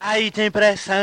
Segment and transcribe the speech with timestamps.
[0.00, 0.96] Aí tem pressão.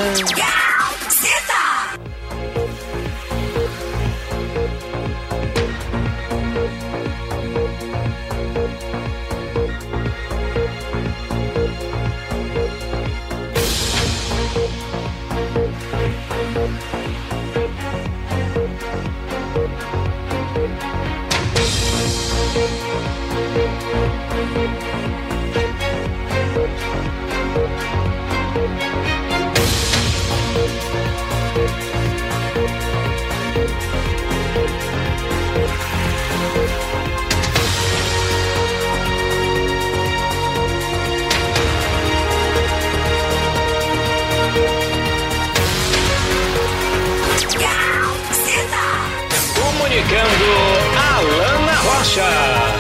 [50.10, 52.77] Alana Rocha.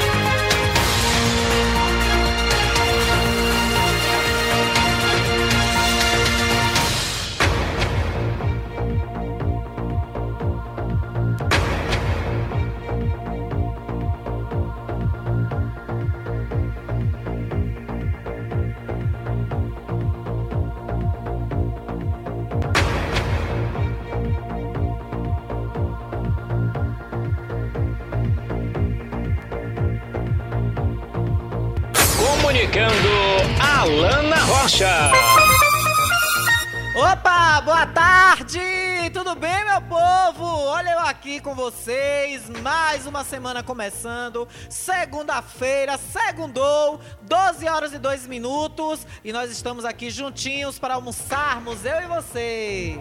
[43.27, 50.93] Semana começando, segunda-feira, segundou, 12 horas e 2 minutos, e nós estamos aqui juntinhos para
[50.93, 52.98] almoçarmos, eu e você.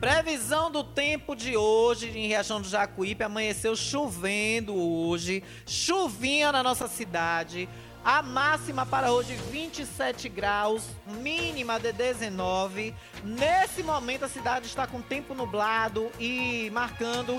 [0.00, 3.22] Previsão do tempo de hoje em Riachão do Jacuípe.
[3.22, 5.42] Amanheceu chovendo hoje.
[5.66, 7.68] Chuvinha na nossa cidade.
[8.02, 12.94] A máxima para hoje 27 graus, mínima de 19.
[13.22, 17.36] Nesse momento a cidade está com tempo nublado e marcando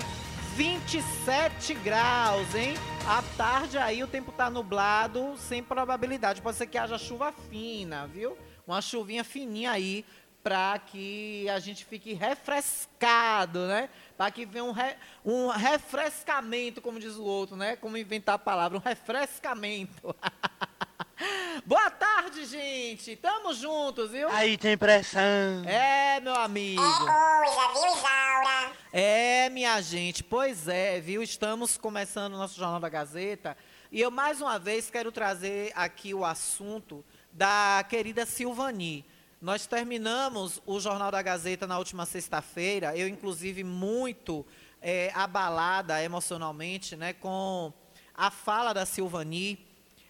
[0.54, 2.74] 27 graus, hein?
[3.08, 6.40] À tarde aí o tempo tá nublado, sem probabilidade.
[6.40, 8.38] Pode ser que haja chuva fina, viu?
[8.64, 10.04] Uma chuvinha fininha aí
[10.42, 13.88] para que a gente fique refrescado, né?
[14.16, 17.76] Para que venha um, re, um refrescamento, como diz o outro, né?
[17.76, 20.14] Como inventar a palavra, um refrescamento.
[21.64, 23.14] Boa tarde, gente.
[23.14, 24.28] Tamo juntos, viu?
[24.30, 25.20] Aí tem pressão.
[25.64, 26.82] É, meu amigo.
[26.82, 28.72] É coisa, viu, Isaura?
[28.92, 31.22] É, minha gente, pois é, viu?
[31.22, 33.56] Estamos começando o nosso Jornal da Gazeta
[33.92, 39.04] e eu mais uma vez quero trazer aqui o assunto da querida Silvani.
[39.42, 44.46] Nós terminamos o Jornal da Gazeta na última sexta-feira, eu inclusive muito
[44.80, 47.72] é, abalada emocionalmente, né, com
[48.14, 49.58] a fala da Silvani,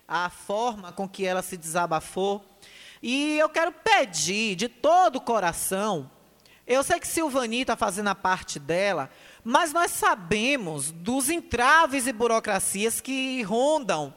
[0.06, 2.44] a forma com que ela se desabafou.
[3.02, 6.10] E eu quero pedir de todo o coração,
[6.66, 9.08] eu sei que Silvani está fazendo a parte dela,
[9.42, 14.12] mas nós sabemos dos entraves e burocracias que rondam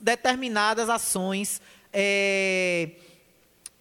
[0.00, 1.62] determinadas ações
[1.92, 2.90] é,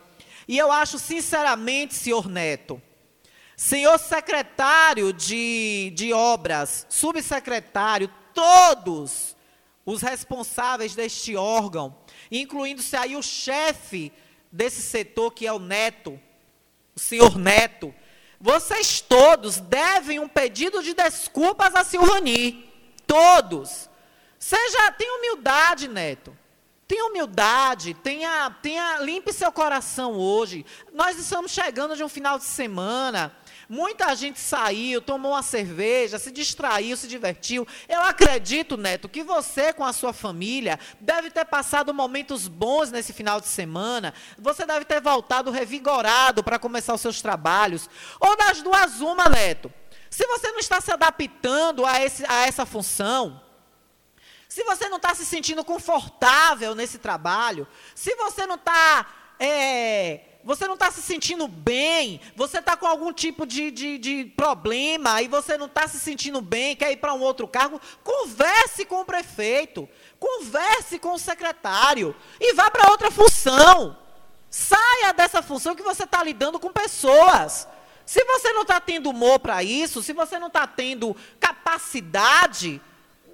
[0.53, 2.83] E eu acho, sinceramente, senhor Neto,
[3.57, 9.35] senhor secretário de, de obras, subsecretário, todos
[9.87, 11.97] os responsáveis deste órgão,
[12.31, 14.13] incluindo-se aí o chefe
[14.53, 16.21] desse setor, que é o Neto,
[16.95, 17.95] o senhor Neto,
[18.39, 22.71] vocês todos devem um pedido de desculpas a Silvani.
[23.07, 23.89] Todos.
[24.39, 26.37] Seja, tenha humildade, Neto.
[26.93, 30.67] Tenha humildade, tenha, tenha, limpe seu coração hoje.
[30.93, 33.35] Nós estamos chegando de um final de semana.
[33.67, 37.67] Muita gente saiu, tomou uma cerveja, se distraiu, se divertiu.
[37.89, 43.15] Eu acredito, Neto, que você com a sua família deve ter passado momentos bons nesse
[43.15, 44.13] final de semana.
[44.37, 47.89] Você deve ter voltado revigorado para começar os seus trabalhos.
[48.21, 49.73] Ou das duas, uma, Neto.
[50.11, 53.41] Se você não está se adaptando a, esse, a essa função,
[54.53, 59.07] se você não está se sentindo confortável nesse trabalho, se você não está.
[59.41, 64.25] É, você não está se sentindo bem, você está com algum tipo de, de, de,
[64.37, 68.85] problema e você não está se sentindo bem, quer ir para um outro cargo, converse
[68.85, 69.89] com o prefeito,
[70.21, 73.97] converse com o secretário e vá para outra função.
[74.51, 77.67] Saia dessa função que você está lidando com pessoas.
[78.05, 82.83] Se você não está tendo humor para isso, se você não está tendo capacidade,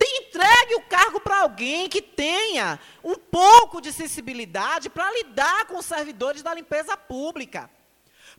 [0.08, 5.87] entregue o cargo para alguém que tenha um pouco de sensibilidade para lidar com os
[5.87, 7.70] servidores da limpeza pública.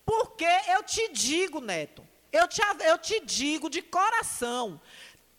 [0.06, 4.80] Porque eu te digo, Neto, eu te, eu te digo de coração,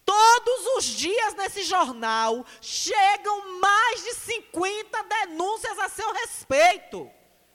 [0.04, 7.10] todos os dias nesse jornal chegam mais de 50 denúncias a seu respeito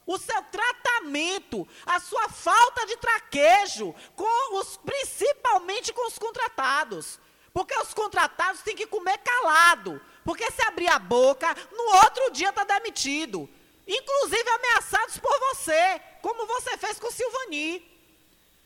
[0.06, 7.20] o seu tratamento, a sua falta de traquejo, com os, principalmente com os contratados.
[7.56, 10.02] Porque os contratados têm que comer calado.
[10.26, 13.50] Porque se abrir a boca, no outro dia está demitido.
[13.88, 17.80] Inclusive ameaçados por você, como você fez com Silvani.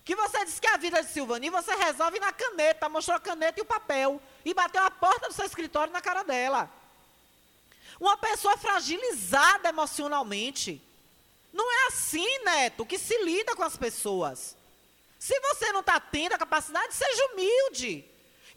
[0.04, 3.60] Que você disse que a vida de Silvani você resolve na caneta, mostrou a caneta
[3.60, 4.20] e o papel.
[4.44, 6.68] E bateu a porta do seu escritório na cara dela.
[8.00, 10.82] Uma pessoa fragilizada emocionalmente.
[11.54, 14.58] Não é assim, Neto, que se lida com as pessoas.
[15.20, 18.09] Se você não está tendo a capacidade, seja humilde.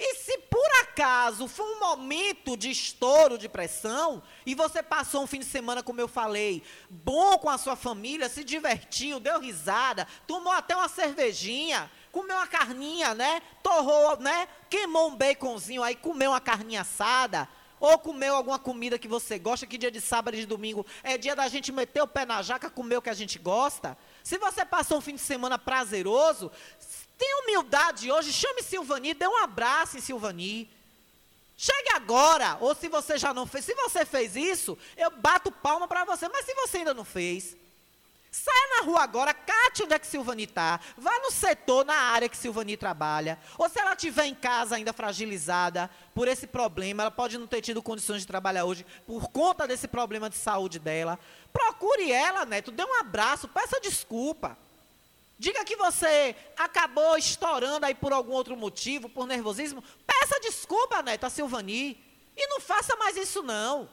[0.04, 5.28] E se por acaso foi um momento de estouro de pressão, e você passou um
[5.28, 6.60] fim de semana, como eu falei,
[6.90, 12.49] bom com a sua família, se divertiu, deu risada, tomou até uma cervejinha, comeu uma
[12.49, 13.40] carninha, né?
[13.62, 14.49] Torrou, né?
[14.69, 19.69] Queimou um baconzinho aí, comeu uma carninha assada, ou comeu alguma comida que você gosta,
[19.69, 22.43] que dia de sábado e de domingo é dia da gente meter o pé na
[22.43, 23.96] jaca, comer o que a gente gosta.
[24.25, 26.50] Se você passou um fim de semana prazeroso,
[27.22, 30.69] Tenha humildade hoje, chame Silvani, dê um abraço em Silvani.
[31.56, 35.86] Chegue agora, ou se você já não fez, se você fez isso, eu bato palma
[35.86, 37.56] para você, mas se você ainda não fez,
[38.28, 42.28] saia na rua agora, cate onde é que Silvani está, vá no setor, na área
[42.28, 47.10] que Silvani trabalha, ou se ela estiver em casa ainda fragilizada por esse problema, ela
[47.12, 51.16] pode não ter tido condições de trabalhar hoje por conta desse problema de saúde dela,
[51.52, 54.58] procure ela, Neto, dê um abraço, peça desculpa.
[55.42, 59.82] Diga que você acabou estourando aí por algum outro motivo, por nervosismo.
[60.06, 62.00] Peça desculpa, Neto, a Silvani.
[62.36, 63.90] E não faça mais isso, não.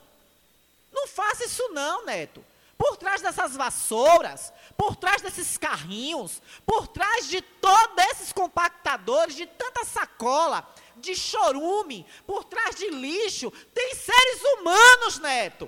[0.92, 2.46] Não faça isso, não, Neto.
[2.78, 9.48] Por trás dessas vassouras, por trás desses carrinhos, por trás de todos esses compactadores, de
[9.48, 15.68] tanta sacola, de chorume, por trás de lixo, tem seres humanos, Neto.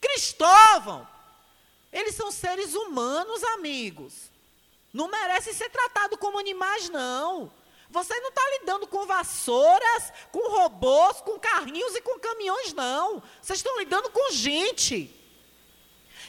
[0.00, 1.08] Cristóvão.
[1.92, 4.30] Eles são seres humanos, amigos.
[4.92, 7.50] Não merece ser tratado como animais, não.
[7.88, 13.22] Você não está lidando com vassouras, com robôs, com carrinhos e com caminhões, não.
[13.40, 15.14] Vocês estão lidando com gente.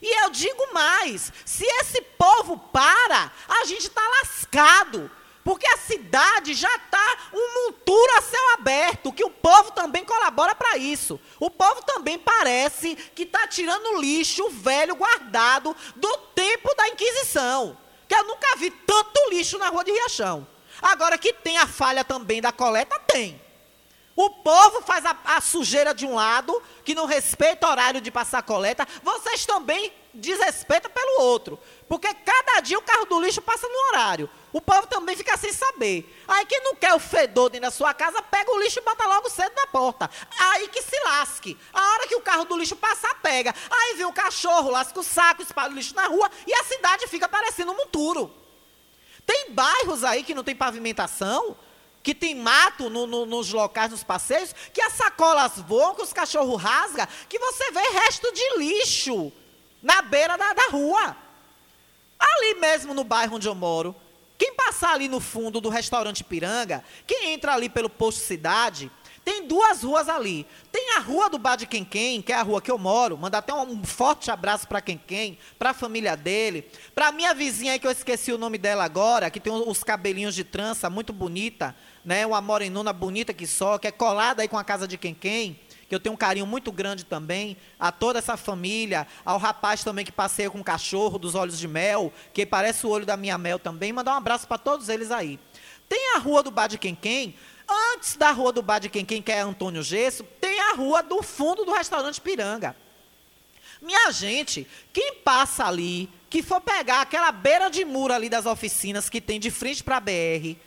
[0.01, 5.09] E eu digo mais: se esse povo para, a gente está lascado.
[5.43, 10.55] Porque a cidade já está um monturo a céu aberto, que o povo também colabora
[10.55, 11.19] para isso.
[11.37, 17.77] O povo também parece que está tirando lixo velho guardado do tempo da Inquisição.
[18.13, 20.47] Que eu nunca vi tanto lixo na rua de Riachão.
[20.79, 23.41] Agora que tem a falha também da coleta, tem.
[24.15, 28.11] O povo faz a, a, sujeira de um lado, que não respeita o horário de
[28.11, 31.57] passar coleta, vocês também desrespeitam pelo outro.
[31.93, 34.27] Porque cada dia o carro do lixo passa no horário.
[34.51, 36.11] O povo também fica sem saber.
[36.27, 39.05] Aí quem não quer o fedor dentro da sua casa, pega o lixo e bota
[39.05, 40.09] logo cedo na porta.
[40.39, 41.55] Aí que se lasque.
[41.71, 43.53] A hora que o carro do lixo passar, pega.
[43.69, 47.05] Aí vem o cachorro, lasca o saco, espalha o lixo na rua e a cidade
[47.05, 48.33] fica parecendo um monturo.
[49.23, 51.55] Tem bairros aí que não tem pavimentação,
[52.01, 56.11] que tem mato no, no, nos locais, nos passeios, que as sacolas voam, que os
[56.11, 59.31] cachorros rasgam, que você vê resto de lixo
[59.79, 61.21] na beira da, da rua.
[62.23, 63.95] Ali mesmo no bairro onde eu moro,
[64.37, 68.89] quem passar ali no fundo do restaurante Piranga, quem entra ali pelo posto Cidade,
[69.23, 70.45] Tem duas ruas ali.
[70.69, 73.17] Tem a rua do Bar de Quenquem, que é a rua que eu moro.
[73.17, 76.69] Mandar até um, um forte abraço para Quenquem, para a família dele.
[76.93, 80.35] Para minha vizinha aí, que eu esqueci o nome dela agora, que tem os cabelinhos
[80.35, 81.73] de trança, muito bonita.
[82.03, 82.25] Né?
[82.25, 85.57] Uma morenona bonita que só, que é colada aí com a casa de Quenquem.
[85.93, 87.55] Que eu tenho um carinho muito grande também.
[87.79, 89.05] A toda essa família.
[89.23, 92.89] Ao rapaz também que passeia com o cachorro dos olhos de mel, que parece o
[92.89, 93.93] olho da minha mel também.
[93.93, 95.39] Mandar um abraço para todos eles aí.
[95.87, 97.35] Tem a rua do Bar de Quenquem,
[97.93, 101.03] Antes da rua do Bar de Quem Quem, que é Antônio Gesso, tem a rua
[101.03, 102.75] do fundo do restaurante Piranga.
[103.79, 109.09] Minha gente, quem passa ali, que for pegar aquela beira de muro ali das oficinas
[109.09, 110.57] que tem de frente para a BR,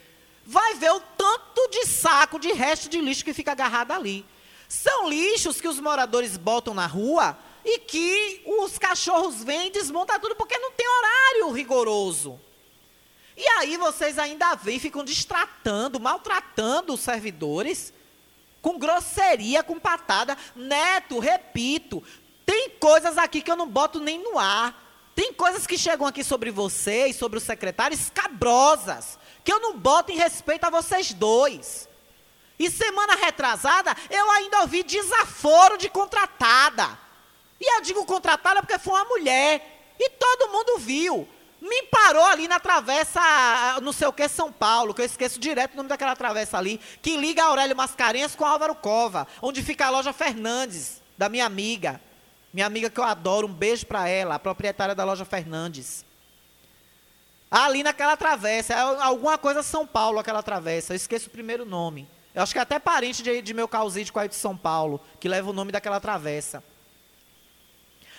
[0.44, 4.24] vai ver o tanto de saco de resto de lixo que fica agarrado ali.
[4.68, 10.18] São lixos que os moradores botam na rua e que os cachorros vêm e desmontam
[10.20, 12.40] tudo porque não tem horário rigoroso.
[13.36, 17.92] E aí vocês ainda vêm, ficam distratando, maltratando os servidores,
[18.62, 20.38] com grosseria, com patada.
[20.54, 22.02] Neto, repito,
[22.46, 24.84] tem coisas aqui que eu não boto nem no ar.
[25.14, 30.12] Tem coisas que chegam aqui sobre vocês, sobre os secretários, escabrosas, que eu não boto
[30.12, 31.85] em respeito a vocês dois.
[32.58, 36.98] E semana retrasada, eu ainda ouvi desaforo de contratada.
[37.60, 39.94] E eu digo contratada porque foi uma mulher.
[39.98, 41.28] E todo mundo viu.
[41.60, 43.20] Me parou ali na travessa,
[43.82, 46.78] não sei o que, São Paulo, que eu esqueço direto o nome daquela travessa ali,
[47.00, 52.00] que liga Aurélio Mascarenhas com Álvaro Cova, onde fica a loja Fernandes, da minha amiga.
[52.52, 56.04] Minha amiga que eu adoro, um beijo para ela, a proprietária da loja Fernandes.
[57.50, 62.08] Ali naquela travessa, é alguma coisa São Paulo, aquela travessa, eu esqueço o primeiro nome.
[62.36, 65.26] Eu acho que é até parente de, de meu causite aí de São Paulo, que
[65.26, 66.62] leva o nome daquela travessa.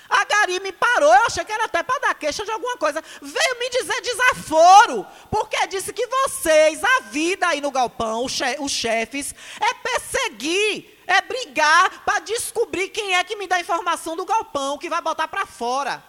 [0.10, 3.00] A Gari me parou, eu achei que era até para dar queixa de alguma coisa.
[3.22, 9.36] Veio me dizer desaforo, porque disse que vocês, a vida aí no galpão, os, chefes,
[9.62, 14.90] é perseguir, é brigar para descobrir quem é que me dá informação do galpão, que
[14.90, 16.04] vai botar para fora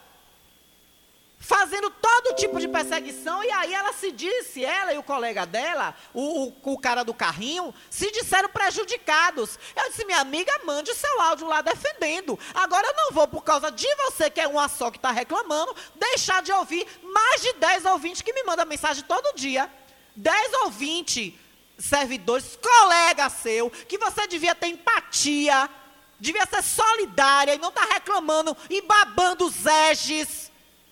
[1.38, 5.94] fazendo todo tipo de perseguição, e aí ela se disse, ela e o colega dela,
[6.12, 9.58] o, o, o, cara do carrinho, se disseram prejudicados.
[9.76, 12.38] Eu disse, minha amiga, mande o seu áudio lá defendendo.
[12.52, 15.74] Agora eu não vou, por causa de você, que é uma só que está reclamando,
[15.94, 19.70] deixar de ouvir mais de 10 ouvintes que me mandam mensagem todo dia.
[20.16, 21.38] 10 ou 20
[21.78, 25.70] servidores, colega seu, que você devia ter empatia,
[26.18, 30.47] devia ser solidária e não estar tá reclamando e babando os eges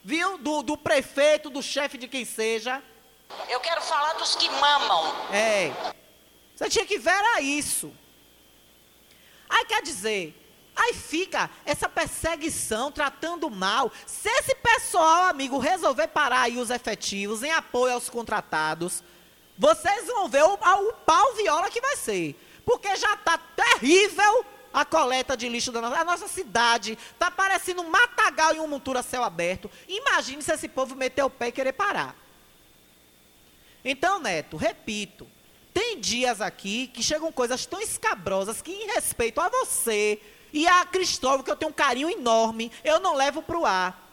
[0.06, 0.38] viu?
[0.38, 2.80] Do, do prefeito, do chefe de quem seja.
[3.48, 5.12] Eu quero falar dos que mamam.
[5.32, 5.72] É.
[6.54, 7.92] Você tinha que ver era isso.
[9.50, 10.32] Aí quer dizer,
[10.76, 13.90] aí fica essa perseguição, tratando mal.
[14.06, 19.02] Se esse pessoal, amigo, resolver parar aí os efetivos em apoio aos contratados,
[19.58, 22.40] vocês vão ver o, o pau viola que vai ser.
[22.64, 24.46] Porque já está terrível
[24.76, 26.99] a coleta de lixo da nossa, a nossa cidade.
[27.12, 29.71] Está parecendo um matagal e um montura céu aberto.
[29.88, 32.14] Imagine se esse povo meter o pé e querer parar.
[33.83, 35.26] Então, Neto, repito,
[35.73, 40.21] tem dias aqui que chegam coisas tão escabrosas que, em respeito a você
[40.52, 44.06] e a Cristóvão, que eu tenho um carinho enorme, eu não levo para o ar.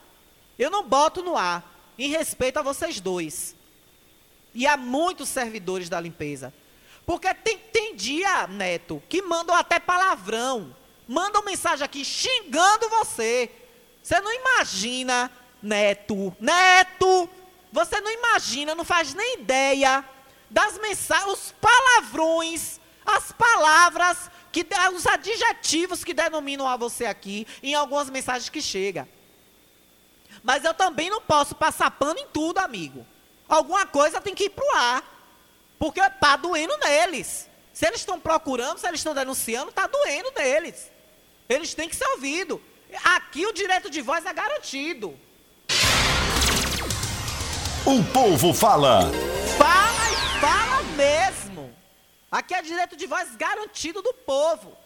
[0.58, 1.62] Eu não boto no ar,
[2.00, 3.54] em respeito a vocês dois.
[4.54, 6.54] E a muitos servidores da limpeza.
[7.06, 10.76] Porque tem, tem dia, Neto, que mandam até palavrão.
[11.08, 13.52] Mandam mensagem aqui xingando você.
[14.02, 15.32] Você não imagina,
[15.62, 16.36] Neto.
[16.40, 17.30] Neto!
[17.72, 20.06] Você não imagina, não faz nem ideia
[20.50, 27.74] das mensagens, os palavrões, as palavras, que, os adjetivos que denominam a você aqui em
[27.74, 29.08] algumas mensagens que chegam.
[30.44, 33.06] Mas eu também não posso passar pano em tudo, amigo.
[33.50, 35.13] Alguma coisa tem que ir para o ar.
[35.78, 37.50] Porque está doendo neles.
[37.74, 40.92] Se eles estão procurando, se eles estão denunciando, está doendo neles.
[41.50, 42.60] Eles têm que ser ouvidos.
[43.04, 45.18] Aqui o direito de voz é garantido.
[47.86, 49.12] O povo fala.
[49.58, 51.76] Fala e fala mesmo.
[52.32, 54.78] Aqui é direito de voz garantido do povo.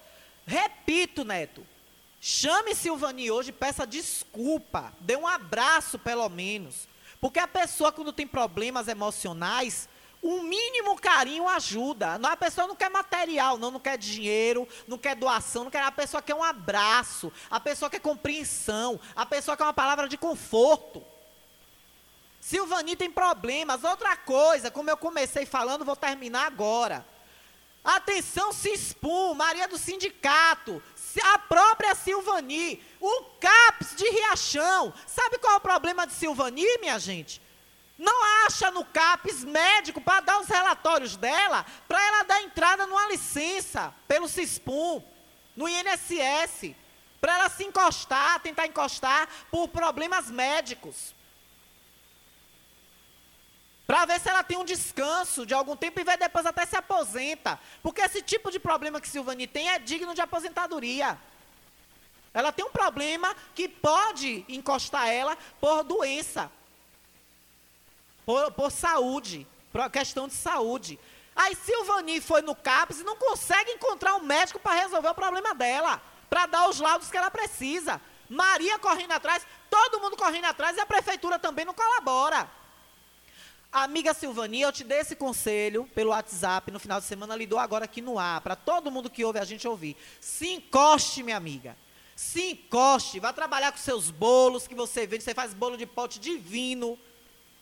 [0.45, 1.65] Repito, Neto.
[2.19, 4.93] Chame Silvani hoje, peça desculpa.
[4.99, 6.87] Dê um abraço, pelo menos.
[7.21, 9.87] Porque a pessoa, quando tem problemas emocionais,
[10.27, 12.19] o mínimo carinho ajuda.
[12.21, 15.81] A pessoa não quer material, não, não quer dinheiro, não quer doação, não quer.
[15.81, 20.17] A pessoa quer um abraço, a pessoa quer compreensão, a pessoa quer uma palavra de
[20.17, 21.01] conforto.
[22.41, 23.85] Silvani tem problemas.
[23.85, 27.07] Outra coisa, como eu comecei falando, vou terminar agora.
[27.81, 30.83] Atenção, Cispum, Maria do Sindicato,
[31.23, 34.93] a própria Silvani, o CAPS de Riachão.
[35.05, 37.46] Sabe qual é o problema de Silvani, minha gente?
[37.97, 43.07] Não acha no CAPES médico para dar os relatórios dela, para ela dar entrada numa
[43.07, 45.03] licença pelo CISPUM,
[45.55, 46.75] no INSS,
[47.19, 51.15] para ela se encostar, tentar encostar por problemas médicos.
[53.87, 56.75] Para ver se ela tem um descanso de algum tempo e vai depois até se
[56.75, 57.57] aposenta.
[57.81, 61.17] Porque esse tipo de problema que Silvani tem é digno de aposentadoria.
[62.33, 66.51] Ela tem um problema que pode encostar ela por doença,
[68.27, 70.99] por, por saúde, por questão de saúde.
[71.33, 75.55] Aí Silvani foi no CAPES e não consegue encontrar um médico para resolver o problema
[75.55, 78.01] dela, para dar os laudos que ela precisa.
[78.27, 82.51] Maria correndo atrás, todo mundo correndo atrás e a prefeitura também não colabora.
[83.71, 87.59] Amiga Silvani, eu te dei esse conselho pelo WhatsApp no final de semana, lhe dou
[87.59, 89.95] agora aqui no ar, para todo mundo que ouve a gente ouvir.
[90.19, 91.77] Se encoste, minha amiga.
[92.13, 96.19] Se encoste, vá trabalhar com seus bolos que você vende, você faz bolo de pote
[96.19, 96.99] divino.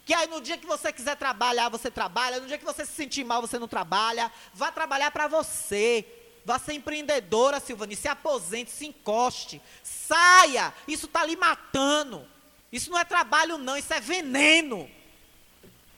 [0.05, 2.93] Que aí no dia que você quiser trabalhar, você trabalha, no dia que você se
[2.93, 4.31] sentir mal, você não trabalha.
[4.53, 6.05] Vá trabalhar para você.
[6.45, 7.95] Vá ser empreendedora, Silvani.
[7.95, 9.59] Se aposente, se encoste.
[9.83, 10.71] Saia.
[10.87, 12.25] Isso está lhe matando.
[12.71, 13.75] Isso não é trabalho, não.
[13.75, 14.87] Isso é veneno.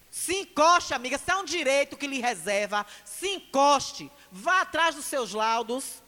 [0.10, 1.18] Se encoste, amiga.
[1.18, 4.10] Se é um direito que lhe reserva, se encoste.
[4.32, 6.02] Vá atrás dos seus laudos.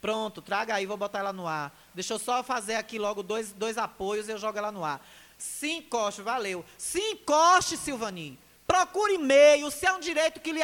[0.00, 1.76] Pronto, traga aí, vou botar ela no ar.
[1.94, 5.04] Deixa eu só fazer aqui logo dois, dois apoios e eu jogo ela no ar.
[5.40, 6.64] Se encoste, valeu.
[6.76, 8.38] Se encoste, Silvani.
[8.66, 10.60] Procure e-mail, se é um direito que lhe,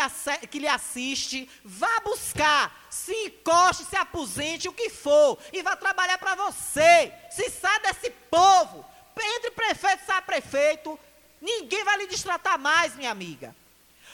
[0.48, 2.86] que lhe assiste, vá buscar.
[2.88, 5.38] Se encoste, se aposente, o que for.
[5.52, 7.12] E vá trabalhar para você.
[7.30, 8.84] Se sai desse povo.
[9.18, 10.98] Entre prefeito, sai prefeito.
[11.40, 13.56] Ninguém vai lhe destratar mais, minha amiga.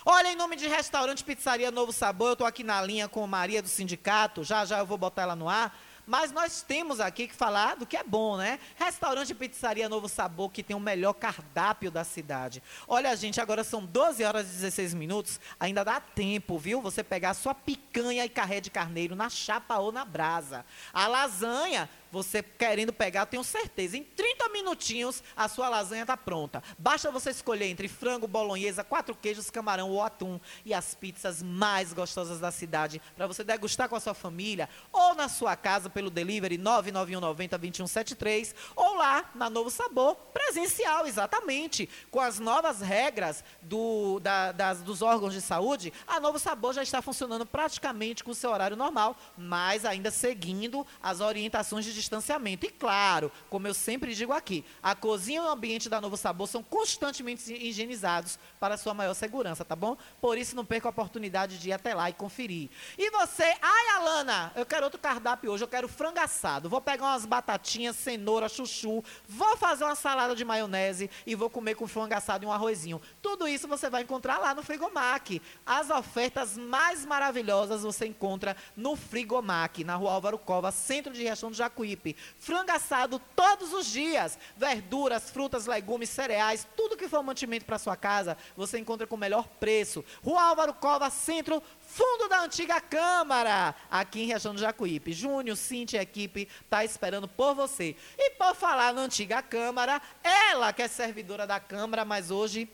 [0.04, 3.62] Olha, em nome de restaurante Pizzaria Novo Sabor, eu estou aqui na linha com Maria
[3.62, 5.78] do sindicato, já já eu vou botar ela no ar.
[6.12, 8.58] Mas nós temos aqui que falar do que é bom, né?
[8.76, 12.62] Restaurante Pizzaria Novo Sabor, que tem o melhor cardápio da cidade.
[12.86, 15.40] Olha, gente, agora são 12 horas e 16 minutos.
[15.58, 16.82] Ainda dá tempo, viu?
[16.82, 20.66] Você pegar sua picanha e carré de carneiro na chapa ou na brasa.
[20.92, 23.96] A lasanha você querendo pegar, tenho certeza.
[23.96, 26.62] Em 30 minutinhos, a sua lasanha está pronta.
[26.78, 31.94] Basta você escolher entre frango, bolonhesa, quatro queijos, camarão ou atum e as pizzas mais
[31.94, 36.10] gostosas da cidade para você degustar com a sua família ou na sua casa pelo
[36.10, 41.88] delivery 99190 2173 ou lá na Novo Sabor, presencial, exatamente.
[42.10, 46.82] Com as novas regras do, da, das, dos órgãos de saúde, a Novo Sabor já
[46.82, 52.66] está funcionando praticamente com o seu horário normal, mas ainda seguindo as orientações de distanciamento.
[52.66, 56.46] E claro, como eu sempre digo aqui, a cozinha e o ambiente da Novo Sabor
[56.46, 59.96] são constantemente higienizados para sua maior segurança, tá bom?
[60.20, 62.70] Por isso não perca a oportunidade de ir até lá e conferir.
[62.98, 66.68] E você, ai Alana, eu quero outro cardápio hoje, eu quero frango assado.
[66.68, 71.74] Vou pegar umas batatinhas, cenoura, chuchu, vou fazer uma salada de maionese e vou comer
[71.74, 73.00] com frango assado e um arrozinho.
[73.20, 75.40] Tudo isso você vai encontrar lá no Frigomac.
[75.64, 81.50] As ofertas mais maravilhosas você encontra no Frigomac, na Rua Álvaro Cova, centro de Riachão
[81.50, 81.91] do Jacuí.
[81.92, 82.16] Jacuípe.
[82.38, 84.38] Frango assado todos os dias.
[84.56, 89.18] Verduras, frutas, legumes, cereais, tudo que for mantimento para sua casa, você encontra com o
[89.18, 90.04] melhor preço.
[90.22, 95.12] Rua Álvaro Cova, centro, fundo da antiga Câmara, aqui em região do Jacuípe.
[95.12, 97.96] Júnior, Cintia e equipe tá esperando por você.
[98.18, 102.68] E por falar na antiga Câmara, ela que é servidora da Câmara, mas hoje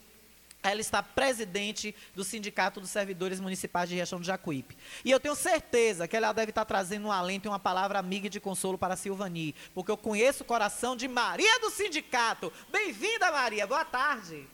[0.63, 4.77] ela está presidente do Sindicato dos Servidores Municipais de Riachão do Jacuípe.
[5.05, 8.27] E eu tenho certeza que ela deve estar trazendo um alento e uma palavra amiga
[8.27, 12.53] e de consolo para a Silvani, porque eu conheço o coração de Maria do Sindicato.
[12.69, 13.67] Bem-vinda, Maria.
[13.67, 14.47] Boa tarde.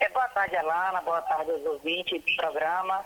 [0.00, 1.00] É, boa tarde, Alana.
[1.02, 3.04] Boa tarde aos ouvintes do programa.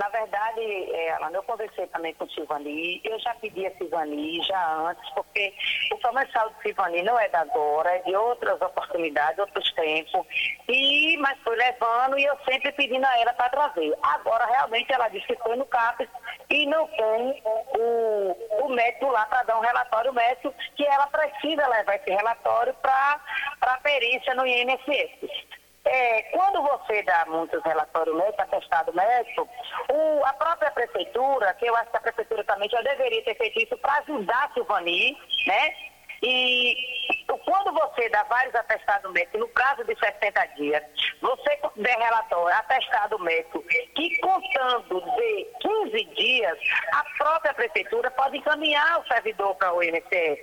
[0.00, 0.62] Na verdade,
[0.94, 5.52] é, Alana, eu conversei também com Silvani, eu já pedi a Silvani já antes, porque
[5.92, 10.26] o comercial do Silvani não é da agora, é de outras oportunidades, outros tempos,
[10.66, 13.94] e, mas foi levando e eu sempre pedindo a ela para trazer.
[14.02, 16.08] Agora, realmente, ela disse que foi no CAPES
[16.48, 17.42] e não tem
[17.76, 22.72] o, o médico lá para dar um relatório médico, que ela precisa levar esse relatório
[22.80, 23.20] para
[23.60, 25.59] a perícia no INSS.
[25.84, 29.48] É, quando você dá muitos relatórios médicos, atestado médico,
[29.90, 33.60] o, a própria prefeitura, que eu acho que a prefeitura também já deveria ter feito
[33.60, 35.16] isso para ajudar a Silvani,
[35.46, 35.74] né?
[36.22, 40.82] E quando você dá vários atestados médicos no prazo de 60 dias,
[41.20, 43.62] você der relatório, atestado médico,
[43.94, 46.58] que contando de 15 dias,
[46.92, 50.40] a própria prefeitura pode encaminhar o servidor para o INSS.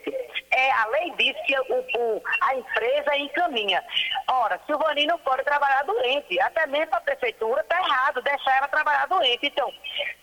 [0.51, 3.83] é, a lei diz que o, o, a empresa encaminha.
[4.29, 9.07] Ora, Silvani não pode trabalhar doente, até mesmo a prefeitura está errado deixar ela trabalhar
[9.07, 9.47] doente.
[9.47, 9.71] Então,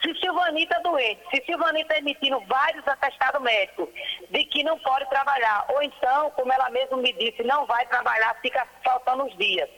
[0.02, 3.88] se Silvani está doente, se Silvani está emitindo vários atestados médicos
[4.30, 8.34] de que não pode trabalhar, ou então, como ela mesma me disse, não vai trabalhar,
[8.40, 9.68] fica faltando os dias.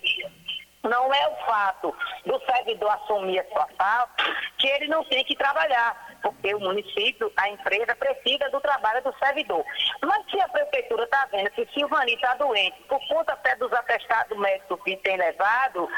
[0.82, 4.08] Não é o fato do servidor assumir a situação
[4.58, 9.12] que ele não tem que trabalhar, porque o município, a empresa, precisa do trabalho do
[9.18, 9.64] servidor.
[10.04, 14.38] Mas se a prefeitura está vendo que Silvani está doente, por conta até dos atestados
[14.38, 15.88] médicos que tem levado,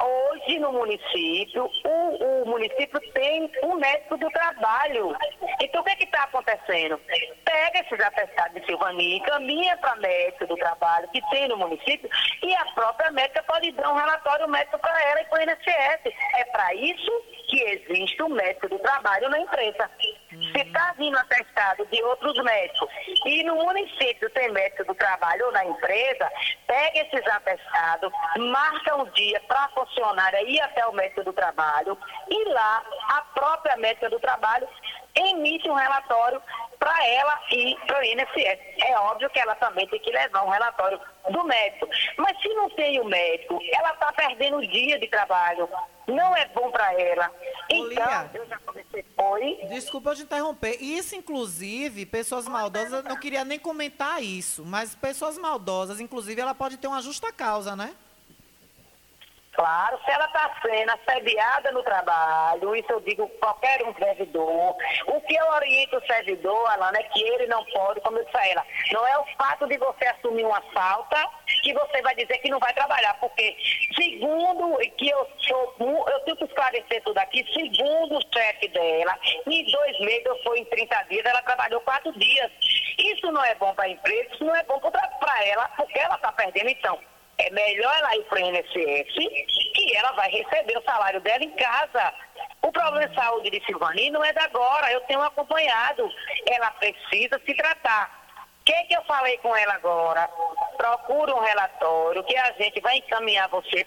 [0.00, 5.16] Hoje no município, o, o, município tem um médico do trabalho.
[5.60, 7.00] Então o que é está acontecendo?
[7.44, 12.10] Pega esses atestados de Silvani, caminha para médico do trabalho que tem no município
[12.42, 16.14] e a própria médica pode dar um relatório médico para ela e para o INSS.
[16.34, 17.10] É para isso
[17.48, 19.90] que existe o médico do trabalho na empresa.
[20.54, 22.88] Se está vindo atestado de outros médicos
[23.26, 26.30] e no município tem médico do trabalho ou na empresa,
[26.66, 31.98] pega esses atestados, marca um dia para a funcionária ir até o médico do trabalho
[32.28, 34.68] e lá a própria médica do trabalho
[35.16, 36.40] emite um relatório
[36.78, 38.58] para ela e para o INSS.
[38.82, 41.88] É óbvio que ela também tem que levar um relatório do médico.
[42.16, 45.68] Mas se não tem o médico, ela está perdendo o dia de trabalho.
[46.06, 47.30] Não é bom para ela.
[47.70, 49.04] Então, eu já comecei.
[49.16, 49.60] Oi?
[49.68, 50.76] Desculpa eu te interromper.
[50.82, 56.54] Isso, inclusive, pessoas maldosas, eu não queria nem comentar isso, mas pessoas maldosas, inclusive, ela
[56.54, 57.94] pode ter uma justa causa, né?
[59.54, 64.76] Claro, se ela está sendo assediada no trabalho, isso eu digo qualquer um servidor.
[65.06, 68.36] O que eu oriento o servidor, Alana, é que ele não pode, como eu disse
[68.36, 71.30] a ela, não é o fato de você assumir uma falta
[71.62, 73.56] que você vai dizer que não vai trabalhar, porque
[73.94, 79.64] segundo que eu sou, eu tenho que esclarecer tudo aqui, segundo o chefe dela, em
[79.70, 82.50] dois meses eu fui em 30 dias, ela trabalhou quatro dias.
[82.98, 86.16] Isso não é bom para a empresa, isso não é bom para ela, porque ela
[86.16, 86.98] está perdendo então
[87.38, 89.14] é melhor ela ir para o INSS
[89.74, 92.14] que ela vai receber o salário dela em casa.
[92.62, 96.08] O problema de saúde de Silvani não é da agora, eu tenho acompanhado.
[96.46, 98.24] Ela precisa se tratar.
[98.60, 100.28] O que, que eu falei com ela agora?
[100.76, 103.86] Procura um relatório que a gente vai encaminhar você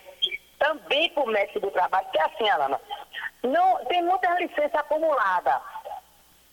[0.60, 2.80] também para o médico do trabalho, que é assim, Alana,
[3.44, 5.62] não, tem muita licença acumulada.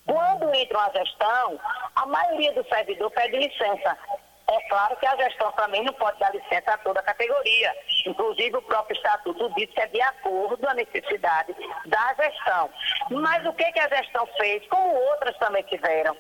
[0.07, 1.61] Quando entra uma gestão,
[1.96, 3.98] a maioria do servidor pede licença.
[4.55, 7.75] É claro que a gestão também não pode dar licença a toda a categoria.
[8.07, 11.55] Inclusive, o próprio estatuto diz que é de acordo a necessidade
[11.87, 12.71] da gestão.
[13.11, 16.17] Mas o que, que a gestão fez, como outras também tiveram?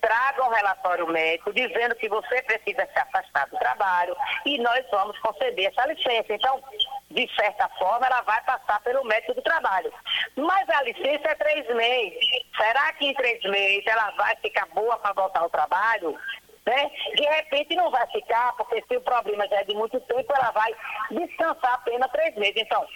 [0.00, 4.16] Traga um relatório médico dizendo que você precisa se afastar do trabalho
[4.46, 6.32] e nós vamos conceder essa licença.
[6.32, 6.62] Então,
[7.10, 9.92] de certa forma, ela vai passar pelo médico do trabalho.
[10.36, 12.18] Mas a licença é três meses.
[12.56, 16.18] Será que em três meses ela vai ficar boa para voltar ao trabalho?
[16.66, 16.90] Né?
[17.14, 20.50] De repente não vai ficar, porque se o problema já é de muito tempo, ela
[20.50, 20.74] vai
[21.10, 22.56] descansar apenas três meses.
[22.56, 22.86] Então,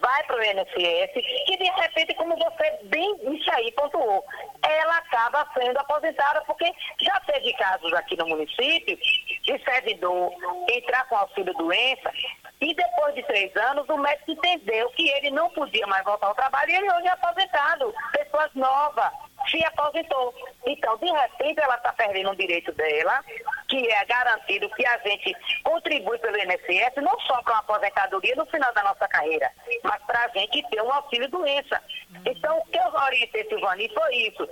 [0.00, 1.12] vai para o INSS,
[1.46, 4.24] que de repente, como você bem disse aí, pontuou,
[4.62, 10.32] ela acaba sendo aposentada, porque já teve casos aqui no município de servidor
[10.70, 12.10] entrar com auxílio doença
[12.60, 16.34] e depois de três anos o médico entendeu que ele não podia mais voltar ao
[16.34, 19.12] trabalho e ele hoje é aposentado, pessoas novas
[19.48, 20.34] se aposentou.
[20.66, 23.22] Então, de repente, ela está perdendo um direito dela,
[23.68, 28.46] que é garantido que a gente contribui pelo INSS, não só para uma aposentadoria no
[28.46, 29.50] final da nossa carreira,
[29.82, 31.82] mas para a gente ter um auxílio doença.
[32.24, 34.48] Então, o que eu orientei Silvani foi isso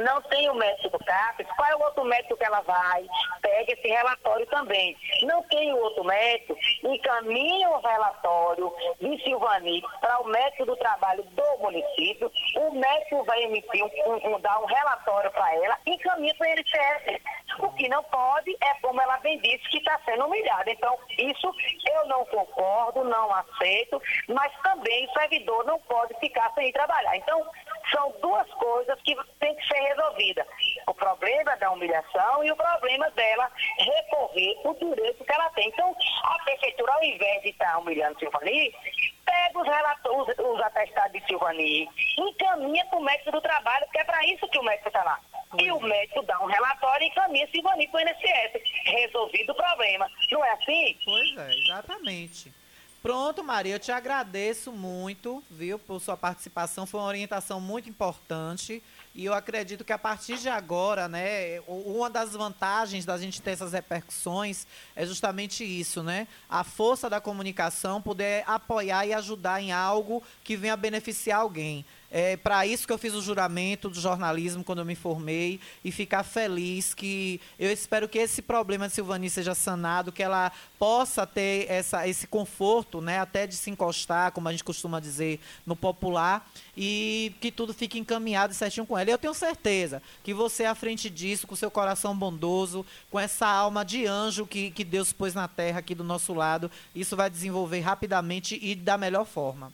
[0.00, 3.06] não tem o médico do CAPES, qual é o outro médico que ela vai?
[3.40, 4.96] Pega esse relatório também.
[5.22, 11.22] Não tem o outro médico, encaminha o relatório de Silvani para o médico do trabalho
[11.22, 16.34] do município, o médico vai emitir, um, um, dar um relatório para ela e encaminha
[16.34, 17.20] para o INSS.
[17.58, 20.70] O que não pode é, como ela bem disse, que está sendo humilhada.
[20.70, 21.50] Então, isso
[21.90, 27.16] eu não concordo, não aceito, mas também o servidor não pode ficar sem trabalhar.
[27.16, 27.46] Então,
[27.90, 30.46] são duas coisas que têm que ser resolvidas.
[30.86, 35.68] O problema da humilhação e o problema dela recorrer o direito que ela tem.
[35.68, 35.94] Então,
[36.24, 38.74] a prefeitura, ao invés de estar humilhando Silvani,
[39.24, 44.04] pega os, relatos, os, atestados de Silvani, encaminha para o médico do trabalho, porque é
[44.04, 45.20] para isso que o médico está lá.
[45.58, 48.62] E o médico dá um relatório e encaminha Silvani para o INSS.
[48.84, 50.10] Resolvido o problema.
[50.30, 50.98] Não é assim?
[51.04, 52.65] Pois é, exatamente.
[53.06, 56.86] Pronto, Maria, eu te agradeço muito, viu, por sua participação.
[56.86, 58.82] Foi uma orientação muito importante.
[59.14, 63.52] E eu acredito que a partir de agora, né, uma das vantagens da gente ter
[63.52, 64.66] essas repercussões
[64.96, 66.26] é justamente isso, né?
[66.50, 71.86] A força da comunicação poder apoiar e ajudar em algo que venha beneficiar alguém.
[72.10, 75.90] É para isso que eu fiz o juramento do jornalismo quando eu me formei e
[75.90, 81.26] ficar feliz que eu espero que esse problema de Silvani seja sanado, que ela possa
[81.26, 85.74] ter essa, esse conforto, né, até de se encostar, como a gente costuma dizer no
[85.74, 89.10] popular, e que tudo fique encaminhado certinho com ela.
[89.10, 93.46] E eu tenho certeza que você, à frente disso, com seu coração bondoso, com essa
[93.46, 97.28] alma de anjo que, que Deus pôs na terra aqui do nosso lado, isso vai
[97.28, 99.72] desenvolver rapidamente e da melhor forma.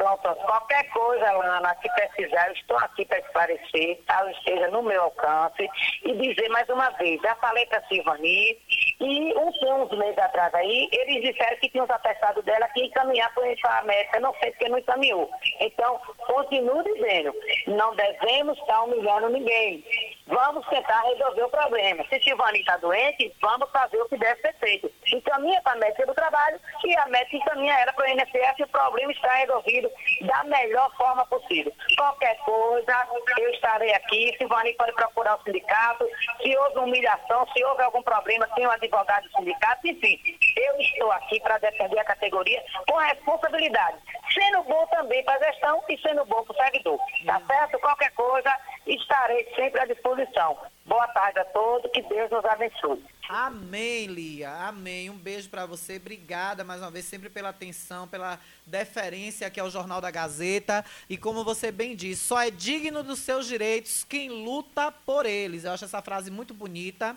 [0.00, 5.02] Pronto, qualquer coisa, Lana, que precisar, eu estou aqui para esclarecer, caso esteja no meu
[5.02, 5.68] alcance,
[6.06, 8.58] e dizer mais uma vez, já falei para a Silvani,
[8.98, 13.70] e uns, uns meses atrás aí, eles disseram que tinham atestado dela que encaminhar para
[13.74, 15.30] a América, não sei porque não encaminhou.
[15.60, 17.34] Então, continuo dizendo,
[17.66, 19.84] não devemos estar humilhando ninguém.
[20.30, 22.04] Vamos tentar resolver o problema.
[22.08, 24.90] Se Silvani está doente, vamos fazer o que deve ser feito.
[25.12, 28.62] Encaminha para a médica do trabalho e a médica encaminha ela para o INSS e
[28.62, 29.90] o problema está resolvido
[30.22, 31.72] da melhor forma possível.
[31.96, 34.32] Qualquer coisa, eu estarei aqui.
[34.38, 36.06] Silvani pode procurar o sindicato.
[36.40, 40.16] Se houve humilhação, se houve algum problema, tem um advogado do sindicato, enfim.
[40.56, 43.98] Eu estou aqui para defender a categoria com responsabilidade.
[44.32, 46.98] Sendo bom também para a gestão e sendo bom para o servidor.
[47.26, 47.78] Tá certo?
[47.80, 48.52] Qualquer coisa,
[48.86, 50.56] estarei sempre à disposição.
[50.86, 53.04] Boa tarde a todos, que Deus nos abençoe.
[53.28, 54.50] Amém, Lia.
[54.50, 55.08] Amém.
[55.08, 55.96] Um beijo para você.
[55.96, 60.84] Obrigada mais uma vez sempre pela atenção, pela deferência aqui ao Jornal da Gazeta.
[61.08, 65.64] E como você bem disse, só é digno dos seus direitos quem luta por eles.
[65.64, 67.14] Eu acho essa frase muito bonita.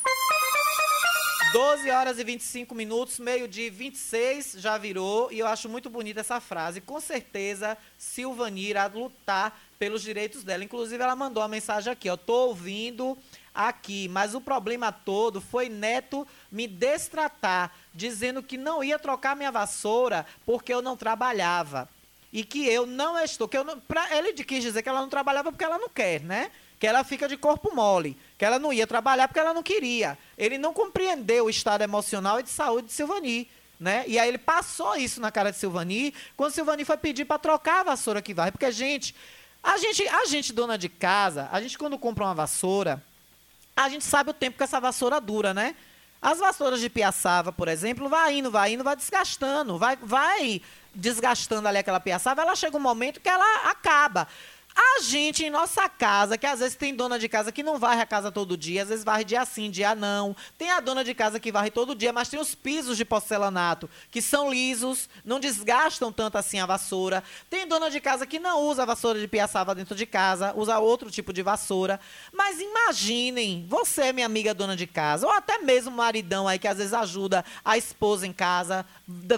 [1.51, 6.39] 12 horas e 25 minutos, meio-dia 26 já virou, e eu acho muito bonita essa
[6.39, 6.81] frase.
[6.81, 10.63] Com certeza, Silvani irá lutar pelos direitos dela.
[10.63, 12.17] Inclusive, ela mandou uma mensagem aqui, ó.
[12.17, 13.17] Tô ouvindo
[13.53, 19.51] aqui, mas o problema todo foi Neto me destratar, dizendo que não ia trocar minha
[19.51, 21.87] vassoura porque eu não trabalhava.
[22.31, 23.47] E que eu não estou.
[23.47, 26.21] Que eu não, pra, ele quis dizer que ela não trabalhava porque ela não quer,
[26.21, 26.49] né?
[26.83, 28.17] Que ela fica de corpo mole.
[28.37, 30.17] Que ela não ia trabalhar porque ela não queria.
[30.37, 33.49] Ele não compreendeu o estado emocional e de saúde de Silvani.
[33.79, 34.03] Né?
[34.05, 37.79] E aí ele passou isso na cara de Silvani, quando Silvani foi pedir para trocar
[37.79, 38.51] a vassoura que vai.
[38.51, 39.15] Porque, gente,
[39.63, 43.01] a gente, a gente, dona de casa, a gente quando compra uma vassoura,
[43.77, 45.77] a gente sabe o tempo que essa vassoura dura, né?
[46.21, 50.61] As vassouras de piaçava, por exemplo, vai indo, vai indo, vai desgastando, vai, vai
[50.93, 54.27] desgastando ali aquela piaçava, ela chega um momento que ela acaba.
[54.75, 58.01] A gente em nossa casa, que às vezes tem dona de casa que não varre
[58.01, 60.35] a casa todo dia, às vezes varre dia sim, dia não.
[60.57, 63.89] Tem a dona de casa que varre todo dia, mas tem os pisos de porcelanato
[64.09, 67.23] que são lisos, não desgastam tanto assim a vassoura.
[67.49, 70.79] Tem dona de casa que não usa a vassoura de piaçava dentro de casa, usa
[70.79, 71.99] outro tipo de vassoura.
[72.31, 76.67] Mas imaginem, você, minha amiga dona de casa, ou até mesmo o maridão aí que
[76.67, 78.85] às vezes ajuda a esposa em casa,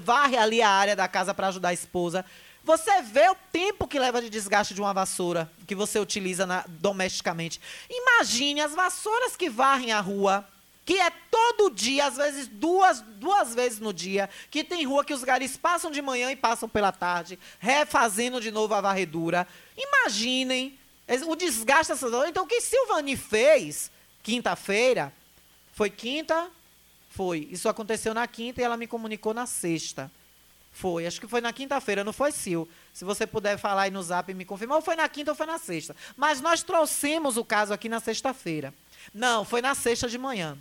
[0.02, 2.24] varre ali a área da casa para ajudar a esposa.
[2.66, 6.66] Você vê o tempo que leva de desgaste de uma vassoura que você utiliza na,
[6.68, 7.62] domesticamente.
[7.88, 10.44] Imagine as vassouras que varrem a rua,
[10.84, 15.14] que é todo dia, às vezes duas, duas vezes no dia, que tem rua que
[15.14, 19.48] os garis passam de manhã e passam pela tarde, refazendo de novo a varredura.
[19.78, 20.76] Imaginem
[21.28, 22.32] o desgaste dessas horas.
[22.32, 23.92] Então, o que Silvani fez
[24.24, 25.14] quinta-feira,
[25.72, 26.50] foi quinta?
[27.12, 27.48] Foi.
[27.52, 30.12] Isso aconteceu na quinta e ela me comunicou na sexta.
[30.76, 32.68] Foi, acho que foi na quinta-feira, não foi, Sil?
[32.92, 35.36] Se você puder falar aí no zap e me confirmar, ou foi na quinta ou
[35.36, 35.96] foi na sexta.
[36.18, 38.74] Mas nós trouxemos o caso aqui na sexta-feira.
[39.14, 40.58] Não, foi na sexta de manhã.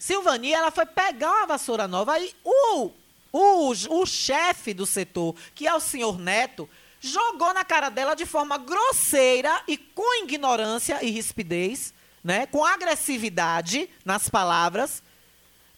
[0.00, 2.90] Silvani, ela foi pegar uma vassoura nova, aí o,
[3.32, 6.68] o, o chefe do setor, que é o senhor Neto,
[7.00, 13.88] jogou na cara dela de forma grosseira e com ignorância e rispidez, né, com agressividade
[14.04, 15.04] nas palavras,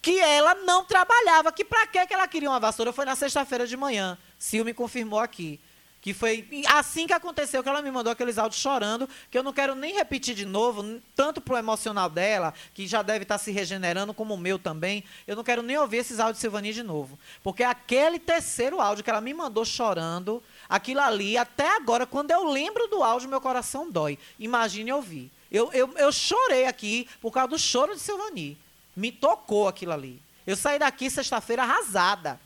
[0.01, 1.53] que ela não trabalhava.
[1.53, 2.93] Que para que ela queria uma vassoura?
[2.93, 4.17] Foi na sexta-feira de manhã.
[4.39, 5.61] Sil me confirmou aqui.
[6.01, 9.53] Que foi assim que aconteceu, que ela me mandou aqueles áudios chorando, que eu não
[9.53, 13.51] quero nem repetir de novo, tanto pro emocional dela, que já deve estar tá se
[13.51, 15.05] regenerando, como o meu também.
[15.27, 17.19] Eu não quero nem ouvir esses áudios de Silvani de novo.
[17.43, 22.45] Porque aquele terceiro áudio que ela me mandou chorando, aquilo ali, até agora, quando eu
[22.45, 24.19] lembro do áudio, meu coração dói.
[24.39, 25.31] Imagine ouvir.
[25.53, 28.57] Eu, eu, eu chorei aqui por causa do choro de Silvani.
[28.97, 30.23] Me tocou aquilo ali.
[30.47, 32.41] Eu saí daqui sexta-feira arrasada.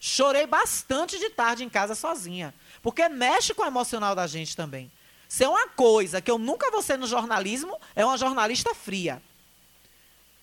[0.00, 2.54] Chorei bastante de tarde em casa sozinha.
[2.82, 4.90] Porque mexe com o emocional da gente também.
[5.28, 9.22] Se é uma coisa que eu nunca vou ser no jornalismo, é uma jornalista fria.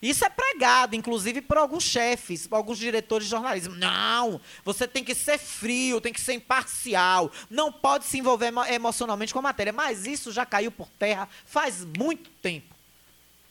[0.02, 3.76] Isso é pregado, inclusive, por alguns chefes, por alguns diretores de jornalismo.
[3.76, 8.64] Não, você tem que ser frio, tem que ser imparcial, não pode se envolver emo
[8.64, 9.74] emocionalmente com a matéria.
[9.74, 12.79] Mas isso já caiu por terra faz muito tempo.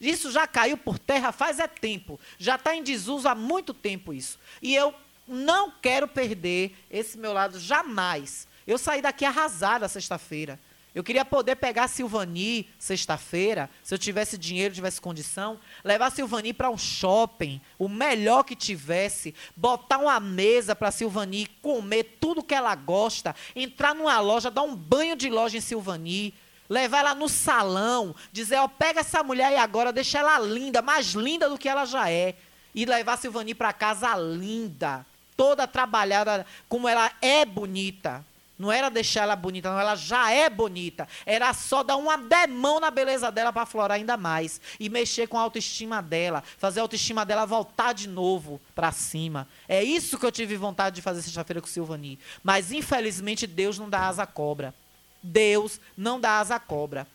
[0.00, 2.18] Isso já caiu por terra faz é tempo.
[2.38, 4.38] Já está em desuso há muito tempo isso.
[4.62, 4.94] E eu
[5.26, 8.46] não quero perder esse meu lado jamais.
[8.66, 10.58] Eu saí daqui arrasada sexta-feira.
[10.94, 16.10] Eu queria poder pegar a Silvani sexta-feira, se eu tivesse dinheiro, tivesse condição, levar a
[16.10, 22.16] Silvani para um shopping, o melhor que tivesse, botar uma mesa para a Silvani comer
[22.18, 26.34] tudo que ela gosta, entrar numa loja, dar um banho de loja em Silvani,
[26.68, 31.08] levar ela no salão, dizer, ó, pega essa mulher aí agora, deixa ela linda, mais
[31.14, 32.34] linda do que ela já é,
[32.74, 35.04] e levar a Silvani para casa linda,
[35.36, 38.24] toda trabalhada, como ela é bonita.
[38.58, 41.06] Não era deixar ela bonita, não, ela já é bonita.
[41.24, 45.38] Era só dar uma demão na beleza dela para aflorar ainda mais e mexer com
[45.38, 49.46] a autoestima dela, fazer a autoestima dela voltar de novo para cima.
[49.68, 52.18] É isso que eu tive vontade de fazer sexta-feira com Silvani.
[52.42, 54.74] Mas infelizmente Deus não dá asa à cobra.
[55.22, 57.06] Deus não dá asa à cobra.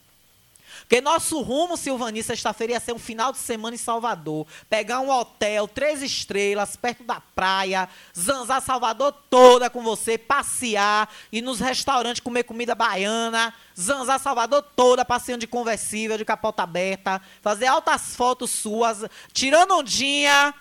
[0.82, 4.46] Porque nosso rumo, Silvani, sexta-feira ia ser um final de semana em Salvador.
[4.70, 7.88] Pegar um hotel, três estrelas, perto da praia,
[8.18, 15.06] zanzar Salvador toda com você, passear, ir nos restaurantes comer comida baiana, zanzar Salvador toda,
[15.06, 20.54] passeando de conversível, de capota aberta, fazer altas fotos suas, tirando ondinha.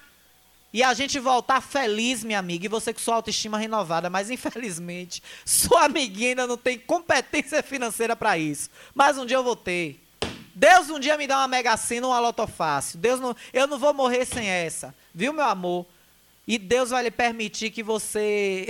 [0.72, 5.22] E a gente voltar feliz, minha amiga, e você com sua autoestima renovada, mas infelizmente,
[5.44, 8.70] sua amiguinha não tem competência financeira para isso.
[8.94, 10.00] Mas um dia eu vou ter.
[10.54, 12.98] Deus um dia me dá uma mega sena, uma loto fácil.
[12.98, 14.94] Deus não, eu não vou morrer sem essa.
[15.14, 15.86] Viu, meu amor?
[16.46, 18.66] E Deus vai lhe permitir que você.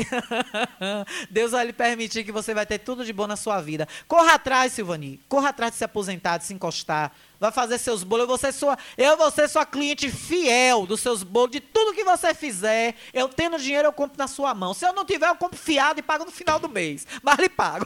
[1.31, 3.89] Deus vai lhe permitir que você vai ter tudo de bom na sua vida.
[4.07, 5.19] Corra atrás, Silvani.
[5.29, 7.13] Corra atrás de se aposentar, de se encostar.
[7.43, 8.23] Vai fazer seus bolos.
[8.23, 11.93] Eu vou ser sua, eu vou ser sua cliente fiel dos seus bolos, de tudo
[11.93, 12.95] que você fizer.
[13.13, 14.73] Eu tendo dinheiro, eu compro na sua mão.
[14.73, 17.05] Se eu não tiver, eu compro fiado e pago no final do mês.
[17.21, 17.85] Mas lhe pago.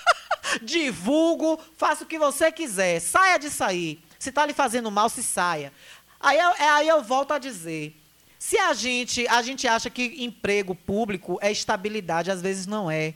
[0.64, 2.98] divulgo, faça o que você quiser.
[3.00, 4.02] Saia de sair.
[4.18, 5.74] Se está lhe fazendo mal, se saia.
[6.18, 7.94] Aí eu, é, aí eu volto a dizer.
[8.38, 13.12] Se a gente, a gente acha que emprego público é estabilidade, às vezes não é.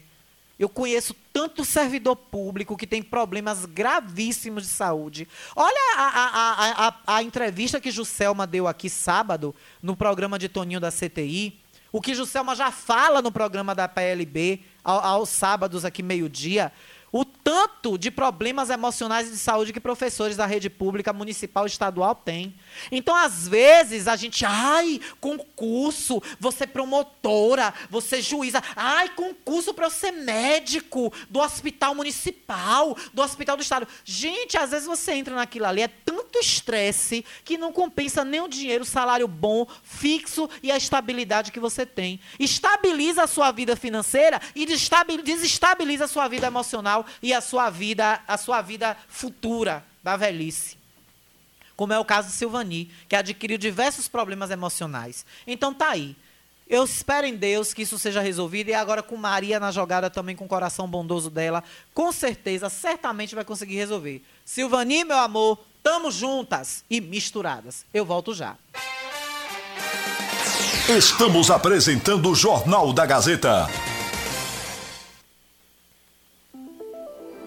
[0.60, 5.26] Eu conheço tanto servidor público que tem problemas gravíssimos de saúde.
[5.56, 10.78] Olha a, a, a, a, entrevista que Juscelma deu aqui sábado, no programa de Toninho
[10.78, 11.58] da CTI.
[11.90, 16.70] O que Juscelma já fala no programa da PLB, ao, aos sábados aqui meio-dia
[17.12, 21.68] o tanto de problemas emocionais e de saúde que professores da rede pública, municipal e
[21.68, 22.54] estadual têm.
[22.90, 29.90] Então, às vezes, a gente, ai, concurso, você promotora, você juíza, ai, concurso para eu
[29.90, 33.88] ser médico do hospital municipal, do hospital do estado.
[34.04, 38.48] Gente, às vezes você entra naquilo ali, é tanto estresse que não compensa nem o
[38.48, 42.20] dinheiro, o salário bom, fixo e a estabilidade que você tem.
[42.38, 48.20] Estabiliza a sua vida financeira e desestabiliza a sua vida emocional e a sua vida,
[48.26, 50.78] a sua vida futura da velhice.
[51.76, 55.24] Como é o caso de Silvani, que adquiriu diversos problemas emocionais.
[55.46, 56.14] Então tá aí.
[56.68, 60.36] Eu espero em Deus que isso seja resolvido e agora com Maria na jogada também
[60.36, 64.22] com o coração bondoso dela, com certeza, certamente vai conseguir resolver.
[64.44, 67.84] Silvani, meu amor, tamo juntas e misturadas.
[67.92, 68.56] Eu volto já.
[70.88, 73.68] Estamos apresentando o Jornal da Gazeta.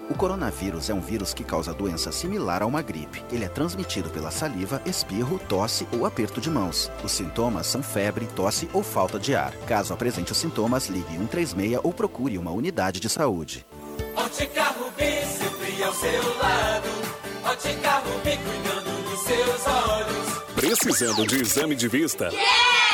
[0.08, 3.24] O coronavírus é um vírus que causa doença similar a uma gripe.
[3.32, 6.90] Ele é transmitido pela saliva, espirro, tosse ou aperto de mãos.
[7.02, 9.52] Os sintomas são febre, tosse ou falta de ar.
[9.66, 13.64] Caso apresente os sintomas, ligue 136 ou procure uma unidade de saúde.
[14.14, 16.88] Ótica Rubi, sempre ao seu lado.
[17.44, 20.44] Ótica Rubi, cuidando dos seus olhos.
[20.54, 22.26] Precisando de exame de vista?
[22.26, 22.93] Yeah!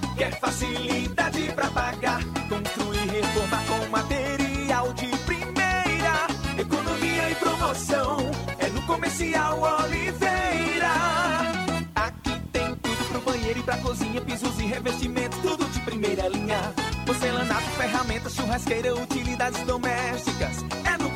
[9.21, 10.93] Comercial Oliveira.
[11.93, 16.73] Aqui tem tudo pro banheiro e pra cozinha, pisos e revestimentos, tudo de primeira linha.
[17.05, 20.80] Porcelanato, ferramentas, churrasqueira, utilidades domésticas.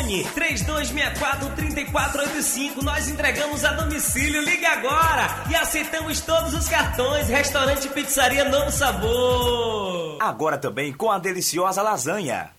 [0.00, 2.82] Fone 3264-3485.
[2.82, 4.42] Nós entregamos a domicílio.
[4.42, 7.28] Ligue agora e aceitamos todos os cartões.
[7.28, 10.16] Restaurante Pizzaria Novo Sabor.
[10.20, 12.50] Agora também com a deliciosa lasanha.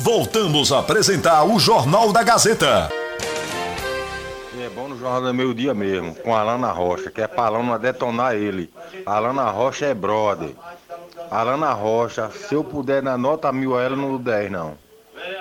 [0.00, 2.88] Voltamos a apresentar o Jornal da Gazeta.
[4.58, 7.44] É bom no Jornal do Meio Dia mesmo, com a Alana Rocha, que é pra
[7.46, 8.70] Alana detonar ele.
[9.04, 10.54] A Alana Rocha é brother.
[11.30, 14.78] Alana Rocha, se eu puder na nota mil a ela, não dou 10 não.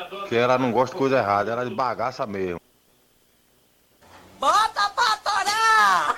[0.10, 2.60] Porque ela não gosta de coisa errada, ela é de bagaça mesmo.
[4.40, 6.16] Bota pra torar!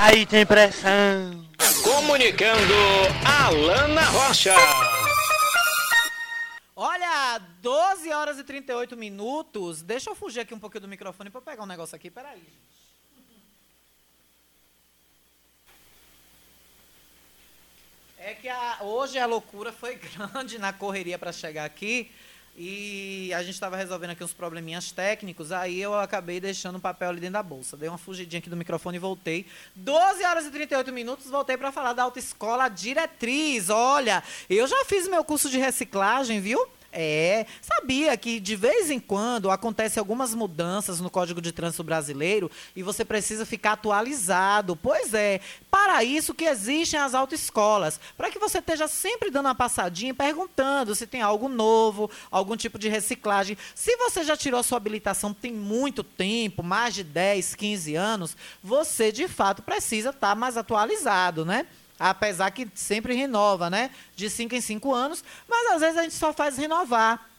[0.00, 1.44] Aí tem pressão.
[1.82, 2.74] Comunicando
[3.24, 4.54] Alana Rocha.
[6.76, 9.82] Olha, 12 horas e 38 minutos.
[9.82, 12.10] Deixa eu fugir aqui um pouquinho do microfone para pegar um negócio aqui.
[12.10, 12.83] Peraí, gente.
[18.26, 22.10] É que a, hoje a loucura foi grande na correria para chegar aqui.
[22.56, 27.10] E a gente estava resolvendo aqui uns probleminhas técnicos, aí eu acabei deixando o papel
[27.10, 27.76] ali dentro da bolsa.
[27.76, 29.44] Dei uma fugidinha aqui do microfone e voltei.
[29.76, 33.68] 12 horas e 38 minutos, voltei para falar da autoescola diretriz.
[33.68, 36.66] Olha, eu já fiz meu curso de reciclagem, viu?
[36.96, 42.48] É, sabia que de vez em quando acontecem algumas mudanças no Código de Trânsito Brasileiro
[42.76, 44.76] e você precisa ficar atualizado.
[44.76, 45.40] Pois é,
[45.70, 50.14] para isso que existem as autoescolas, para que você esteja sempre dando uma passadinha e
[50.14, 53.58] perguntando se tem algo novo, algum tipo de reciclagem.
[53.74, 59.10] Se você já tirou sua habilitação tem muito tempo, mais de 10, 15 anos, você
[59.10, 61.66] de fato precisa estar mais atualizado, né?
[61.98, 63.90] Apesar que sempre renova, né?
[64.16, 67.30] De 5 em 5 anos, mas às vezes a gente só faz renovar.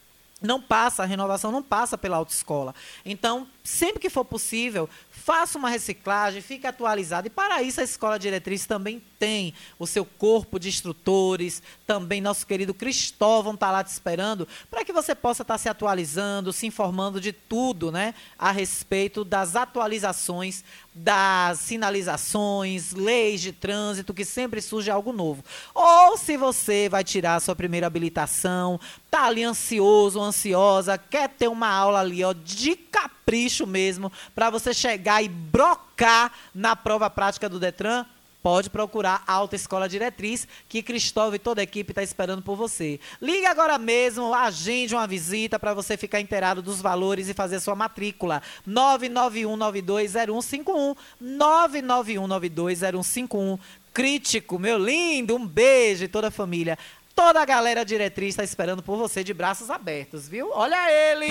[0.42, 2.76] Não passa, a renovação não passa pela autoescola.
[3.06, 7.28] Então, sempre que for possível, faça uma reciclagem, fique atualizado.
[7.28, 12.46] E para isso a Escola Diretriz também tem o seu corpo de instrutores, também nosso
[12.46, 16.68] querido Cristóvão está lá te esperando, para que você possa estar tá se atualizando, se
[16.68, 20.64] informando de tudo né, a respeito das atualizações
[20.98, 25.44] das sinalizações, leis de trânsito, que sempre surge algo novo.
[25.74, 28.80] Ou se você vai tirar a sua primeira habilitação,
[29.12, 34.74] tá ali ansioso, ansiosa, quer ter uma aula ali, ó, de capricho mesmo, para você
[34.74, 38.06] chegar e brocar na prova prática do Detran,
[38.46, 42.56] pode procurar a Alta Escola Diretriz, que Cristóvão e toda a equipe está esperando por
[42.56, 43.00] você.
[43.20, 47.74] Ligue agora mesmo, agende uma visita para você ficar inteirado dos valores e fazer sua
[47.74, 48.44] matrícula.
[48.70, 53.58] 991920151, 991920151.
[53.92, 56.78] Crítico, meu lindo, um beijo e toda a família.
[57.16, 60.52] Toda a galera diretriz está esperando por você de braços abertos, viu?
[60.54, 61.30] Olha ele!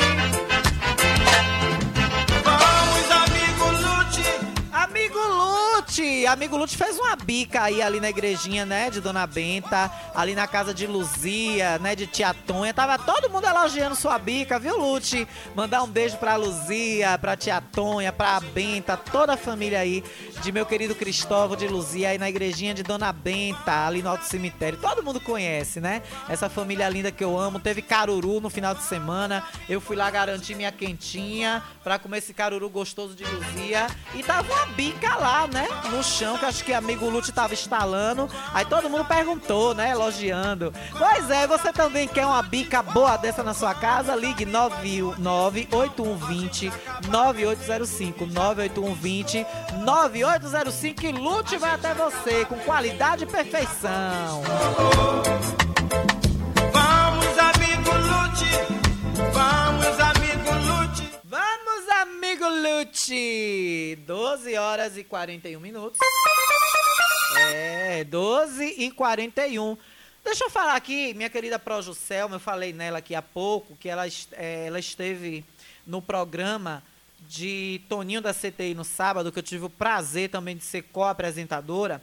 [2.42, 4.24] Vamos, amigo Lute!
[4.72, 5.63] Amigo Lute,
[6.28, 10.46] amigo Lute fez uma bica aí ali na igrejinha, né, de Dona Benta, ali na
[10.46, 12.74] casa de Luzia, né, de Tia Tonha.
[12.74, 15.26] Tava todo mundo elogiando sua bica, viu, Lute?
[15.54, 20.02] Mandar um beijo pra Luzia, pra Tia Tonha, pra Benta, toda a família aí
[20.42, 24.24] de meu querido Cristóvão de Luzia aí na igrejinha de Dona Benta, ali no Alto
[24.24, 24.78] Cemitério.
[24.78, 26.02] Todo mundo conhece, né?
[26.28, 27.60] Essa família linda que eu amo.
[27.60, 29.44] Teve caruru no final de semana.
[29.68, 33.86] Eu fui lá garantir minha quentinha pra comer esse caruru gostoso de Luzia.
[34.14, 35.68] E tava uma bica lá, né?
[35.90, 38.28] No chão, que acho que amigo Lute tava instalando.
[38.52, 39.90] Aí todo mundo perguntou, né?
[39.90, 40.72] Elogiando.
[40.96, 44.16] Pois é, você também quer uma bica boa dessa na sua casa?
[44.16, 46.72] Ligue 98120
[47.08, 49.46] 9805 98120
[49.84, 54.42] 9805 e Lute vai até você com qualidade e perfeição.
[54.42, 55.33] Vamos,
[62.64, 63.98] Lute!
[64.06, 66.00] 12 horas e 41 minutos.
[67.36, 69.76] É, 12 e 41.
[70.24, 73.86] Deixa eu falar aqui, minha querida Pro Juscelma, eu falei nela aqui há pouco, que
[73.86, 75.44] ela, é, ela esteve
[75.86, 76.82] no programa
[77.28, 82.00] de Toninho da CTI no sábado, que eu tive o prazer também de ser co-apresentadora.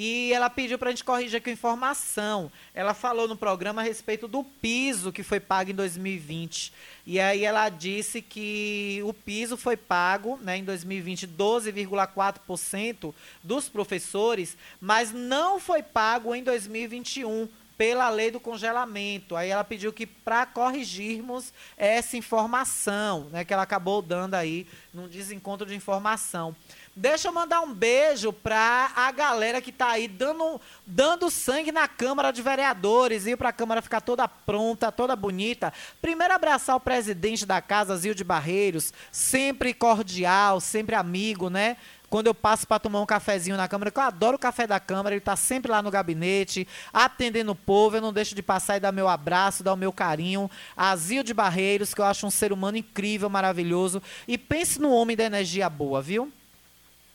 [0.00, 2.52] E ela pediu para a gente corrigir aqui a informação.
[2.72, 6.72] Ela falou no programa a respeito do piso que foi pago em 2020.
[7.10, 14.58] E aí ela disse que o piso foi pago né, em 2020 12,4% dos professores,
[14.78, 17.48] mas não foi pago em 2021
[17.78, 19.36] pela lei do congelamento.
[19.36, 25.08] Aí ela pediu que para corrigirmos essa informação, né, que ela acabou dando aí num
[25.08, 26.54] desencontro de informação.
[27.00, 31.86] Deixa eu mandar um beijo para a galera que está aí dando, dando sangue na
[31.86, 35.72] Câmara de Vereadores, e para a Câmara ficar toda pronta, toda bonita.
[36.02, 41.76] Primeiro abraçar o presidente da casa, Zilde Barreiros, sempre cordial, sempre amigo, né?
[42.10, 44.80] quando eu passo para tomar um cafezinho na Câmara, que eu adoro o café da
[44.80, 48.76] Câmara, ele está sempre lá no gabinete, atendendo o povo, eu não deixo de passar
[48.76, 50.50] e dar meu abraço, dar o meu carinho.
[50.76, 54.02] Azil de Barreiros, que eu acho um ser humano incrível, maravilhoso.
[54.26, 56.32] E pense no homem da energia boa, viu?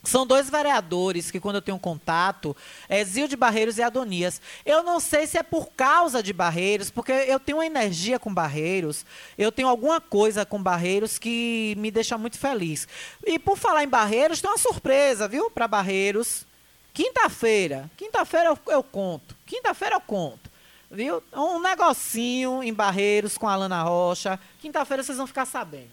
[0.04, 2.54] São dois vereadores que, quando eu tenho contato,
[2.88, 4.40] é Zil de Barreiros e Adonias.
[4.64, 8.32] Eu não sei se é por causa de Barreiros, porque eu tenho uma energia com
[8.32, 9.04] Barreiros,
[9.38, 12.86] eu tenho alguma coisa com Barreiros que me deixa muito feliz.
[13.24, 16.46] E por falar em Barreiros, tem uma surpresa, viu, para Barreiros.
[16.92, 20.48] Quinta-feira, quinta-feira eu, eu conto, quinta-feira eu conto,
[20.88, 21.20] viu?
[21.32, 24.38] Um negocinho em Barreiros com a Lana Rocha.
[24.60, 25.90] Quinta-feira vocês vão ficar sabendo.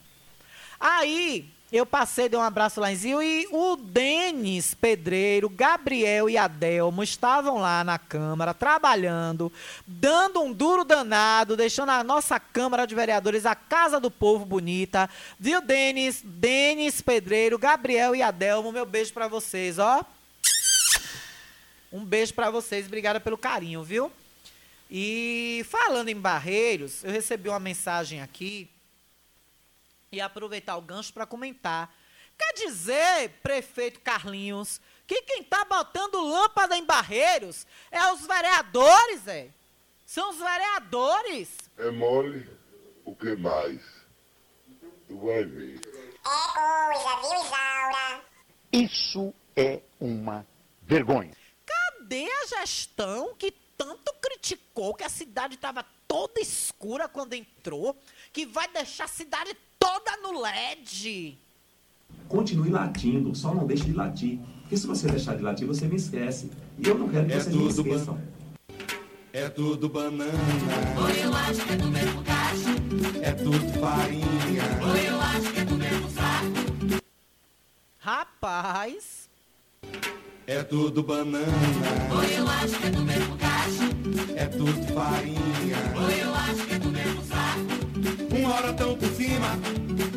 [0.79, 6.37] Aí, Eu passei, dei um abraço lá em Zio e o Denis Pedreiro, Gabriel e
[6.37, 9.49] Adelmo estavam lá na Câmara trabalhando,
[9.87, 15.09] dando um duro danado, deixando a nossa Câmara de Vereadores a casa do povo bonita.
[15.39, 16.21] Viu, Denis?
[16.21, 20.03] Denis Pedreiro, Gabriel e Adelmo, meu beijo para vocês, ó.
[21.89, 24.11] Um beijo para vocês, obrigada pelo carinho, viu?
[24.89, 28.69] E falando em Barreiros, eu recebi uma mensagem aqui
[30.11, 31.95] e aproveitar o gancho para comentar.
[32.37, 39.49] Quer dizer, prefeito Carlinhos, que quem está botando lâmpada em Barreiros é os vereadores, é?
[40.05, 41.55] São os vereadores.
[41.77, 42.49] É mole,
[43.05, 43.81] o que mais?
[45.07, 45.79] Tu vai ver.
[45.85, 48.21] É coisa, viu, Isaura?
[48.73, 50.45] Isso é uma
[50.81, 51.31] vergonha.
[51.65, 57.97] Cadê a gestão que tanto criticou que a cidade estava toda escura quando entrou,
[58.33, 61.37] que vai deixar a cidade toda no LED?
[62.29, 64.39] Continue latindo, só não deixe de latir.
[64.61, 66.49] Porque se você deixar de latir, você me esquece.
[66.77, 68.21] E eu não quero que É vocês me tudo esqueçam.
[69.33, 70.31] É tudo banana.
[71.03, 73.21] Oi, eu acho que é do mesmo cacho.
[73.21, 74.63] É tudo farinha.
[74.91, 77.01] Oi, eu acho que é do mesmo saco.
[77.97, 79.29] Rapaz.
[80.47, 81.47] É tudo banana.
[82.17, 84.35] Oi, eu acho que é do mesmo cacho.
[84.35, 85.77] É tudo farinha.
[86.05, 87.00] Oi, eu acho que é do mesmo
[88.71, 89.47] hora tão por cima,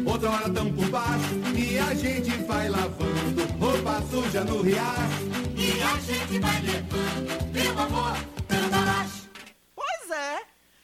[0.07, 1.35] outra hora tão por baixo.
[1.57, 5.25] E a gente vai lavando roupa suja no riacho.
[5.57, 8.17] E a gente vai levando, meu amor.
[9.75, 10.43] Pois é.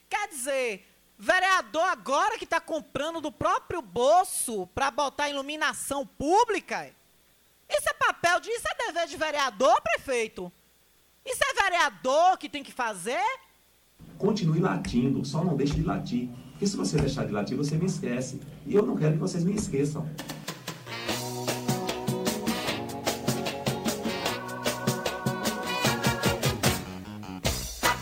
[0.08, 0.86] Quer dizer,
[1.18, 6.90] vereador agora que está comprando do próprio bolso para botar iluminação pública?
[7.68, 8.50] Isso é papel de.
[8.50, 10.50] Isso é dever de vereador, prefeito?
[11.24, 13.22] Isso é vereador que tem que fazer?
[14.18, 16.28] Continue latindo, só não deixe de latir.
[16.60, 18.38] Porque se você deixar de latir, você me esquece.
[18.66, 20.06] E eu não quero que vocês me esqueçam.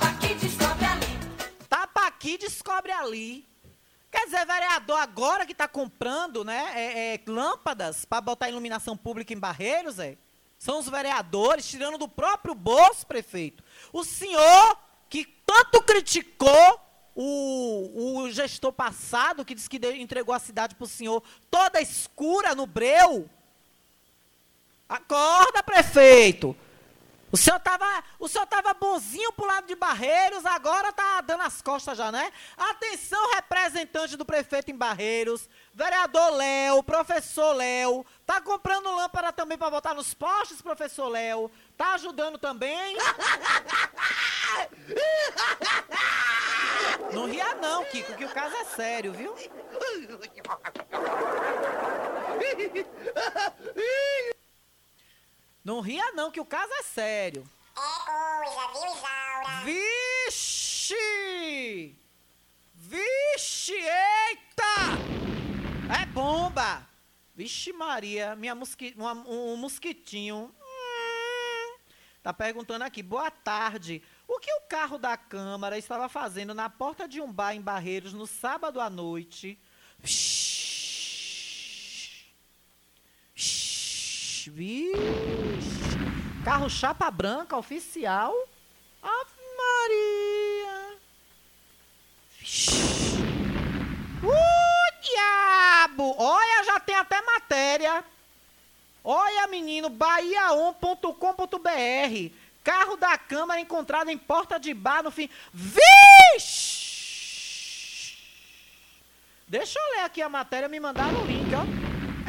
[0.01, 1.07] Aqui descobre ali.
[1.69, 3.47] Tapa aqui, descobre ali.
[4.11, 9.33] Quer dizer, vereador agora que está comprando, né, é, é, lâmpadas para botar iluminação pública
[9.33, 10.19] em Barreiros, é?
[10.59, 13.63] São os vereadores tirando do próprio bolso, prefeito.
[13.93, 14.77] O senhor
[15.09, 16.88] que tanto criticou
[17.21, 22.55] o, o gestor passado, que disse que entregou a cidade para o senhor toda escura
[22.55, 23.29] no breu.
[24.89, 26.57] Acorda, prefeito.
[27.33, 31.61] O senhor tava, o senhor tava bonzinho pro lado de Barreiros, agora tá dando as
[31.61, 32.33] costas já, né?
[32.57, 39.71] Atenção, representante do prefeito em Barreiros, vereador Léo, professor Léo, tá comprando lâmpada também para
[39.71, 41.51] botar nos postes, professor Léo?
[41.77, 42.97] Tá ajudando também?
[47.13, 49.35] Não ria não, Kiko, que o caso é sério, viu?
[55.65, 57.49] Não ria não, que o caso é sério.
[57.77, 59.65] É coisa, viu, Isaura?
[59.65, 60.95] Vixe!
[62.75, 64.97] Vixe, eita!
[66.03, 66.87] É bomba!
[67.35, 70.53] Vixe Maria, minha mosqui, uma- um, mosquitinho.
[70.61, 71.77] Hum,
[72.23, 74.03] tá perguntando aqui, boa tarde.
[74.29, 78.13] O que o carro da Câmara estava fazendo na porta de um bar em Barreiros
[78.13, 79.59] no sábado à noite?
[79.99, 80.59] Vixe,
[86.45, 88.35] Carro chapa branca oficial?
[89.03, 90.99] Ave Maria!
[94.23, 96.15] Uh, diabo!
[96.19, 98.05] Olha, já tem até matéria.
[99.03, 102.48] Olha, menino, bahia1.com.br.
[102.69, 105.31] Carro da Câmara encontrado em porta de bar no fim.
[105.55, 106.99] Vixe!
[109.47, 111.63] Deixa eu ler aqui a matéria, me mandaram o link, ó.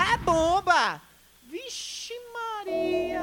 [0.02, 1.02] É bomba!
[1.44, 3.20] Vixe Maria!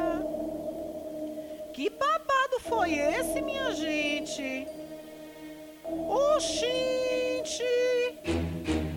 [1.72, 4.68] Que babado foi esse, minha gente?
[5.84, 7.64] Oxente!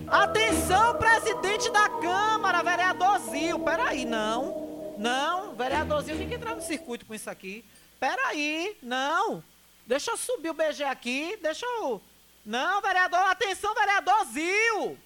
[0.10, 3.60] Atenção, presidente da Câmara, vereadorzinho.
[3.60, 4.96] Peraí, não.
[4.98, 7.64] Não, vereadorzinho tem que entrar no circuito com isso aqui.
[8.00, 9.44] Peraí, não.
[9.86, 12.02] Deixa eu subir o BG aqui, deixa eu...
[12.46, 14.98] Não, vereador, atenção, vereadorzinho.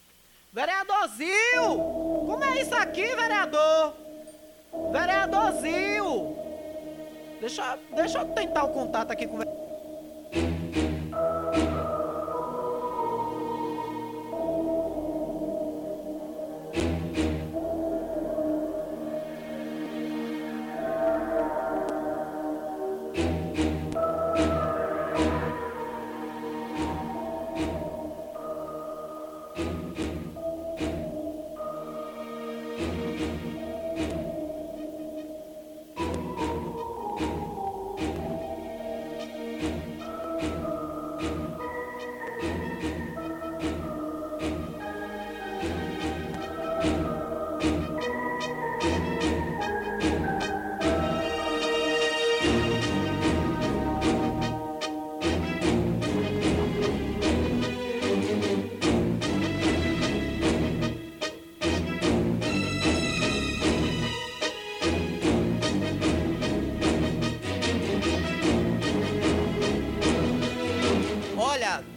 [0.53, 1.77] Vereadorzinho.
[2.27, 3.93] Como é isso aqui, vereador?
[4.91, 6.37] Vereadorzinho.
[7.41, 9.45] Deixa, deixa eu tentar o contato aqui com o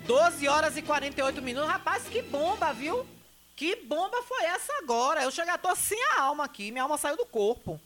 [0.06, 1.68] 12 horas e 48 minutos.
[1.68, 3.04] Rapaz, que bomba, viu?
[3.56, 5.22] Que bomba foi essa agora?
[5.22, 6.70] Eu cheguei, tô sem a alma aqui.
[6.70, 7.80] Minha alma saiu do corpo.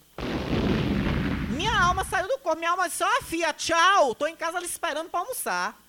[1.49, 2.59] Minha alma saiu do corpo.
[2.59, 4.13] Minha alma disse, ó, oh, filha, tchau.
[4.13, 5.81] Tô em casa ali esperando pra almoçar.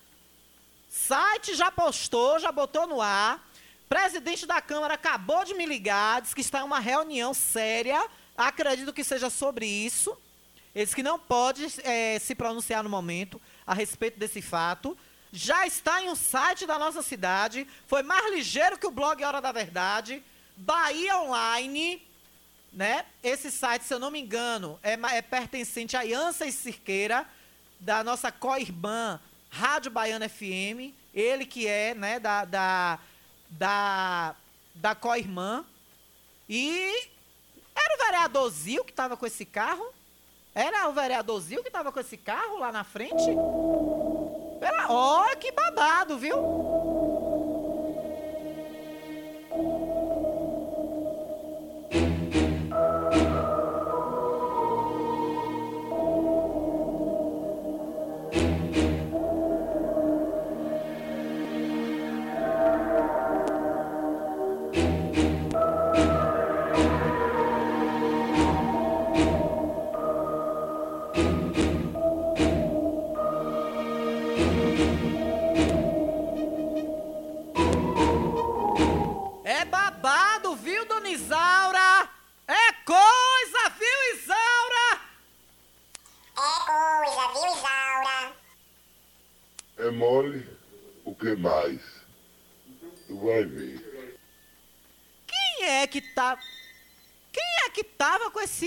[0.89, 3.39] Site já postou, já botou no ar.
[3.87, 8.03] Presidente da Câmara acabou de me ligar, diz que está em uma reunião séria.
[8.35, 10.17] Acredito que seja sobre isso.
[10.73, 14.97] Ele disse que não pode é, se pronunciar no momento a respeito desse fato.
[15.35, 17.67] Já está em um site da nossa cidade.
[17.87, 20.23] Foi mais ligeiro que o blog Hora da Verdade.
[20.55, 21.99] Bahia Online.
[22.71, 23.03] Né?
[23.23, 27.27] Esse site, se eu não me engano, é, é pertencente à Iança e Cirqueira,
[27.79, 29.19] da nossa co-irmã
[29.49, 30.93] Rádio Baiana FM.
[31.11, 32.99] Ele que é né, da, da,
[33.49, 34.35] da,
[34.75, 35.65] da co-irmã.
[36.47, 37.09] E
[37.75, 39.91] era o vereador Zil que estava com esse carro?
[40.53, 43.31] Era o vereador Zil que estava com esse carro lá na frente?
[44.89, 46.35] Ó, oh, que babado, viu?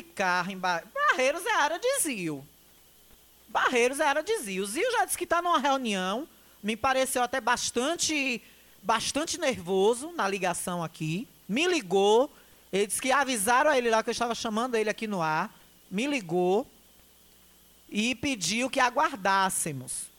[0.02, 0.84] Carro em Bar...
[0.92, 2.46] Barreiros é área de Zio.
[3.48, 4.66] Barreiros é área de Zio.
[4.66, 6.28] Zio já disse que está numa reunião.
[6.62, 8.42] Me pareceu até bastante,
[8.82, 11.28] bastante nervoso na ligação aqui.
[11.48, 12.30] Me ligou.
[12.72, 15.54] Ele disse que avisaram a ele lá que eu estava chamando ele aqui no ar.
[15.90, 16.66] Me ligou
[17.88, 20.15] e pediu que aguardássemos.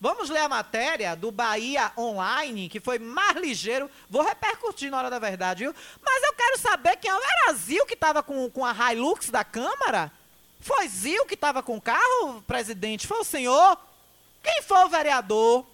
[0.00, 3.90] Vamos ler a matéria do Bahia Online, que foi mais ligeiro.
[4.08, 5.74] Vou repercutir na hora da verdade, viu?
[6.02, 10.10] Mas eu quero saber quem era Zil que estava com, com a Hilux da Câmara?
[10.58, 13.06] Foi Zil que estava com o carro, presidente?
[13.06, 13.76] Foi o senhor?
[14.42, 15.66] Quem foi o vereador?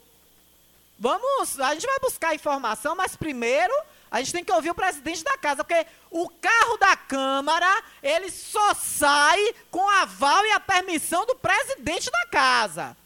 [0.99, 3.75] Vamos, a gente vai buscar informação, mas primeiro
[4.11, 8.31] a gente tem que ouvir o presidente da casa, porque o carro da Câmara, ele
[8.31, 12.97] só sai com aval e a permissão do presidente da casa.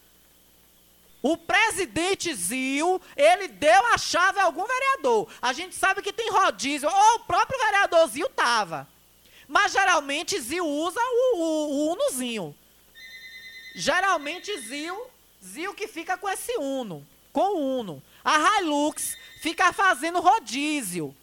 [1.22, 5.28] O presidente Zil, ele deu a chave a algum vereador.
[5.40, 8.88] A gente sabe que tem rodízio, ou o próprio vereador Zil estava.
[9.46, 12.54] Mas geralmente Zil usa o, o, o Unozinho.
[13.74, 14.98] Geralmente Zil,
[15.42, 18.02] Zil que fica com esse Uno, com o Uno.
[18.24, 21.14] A Hilux fica fazendo rodízio.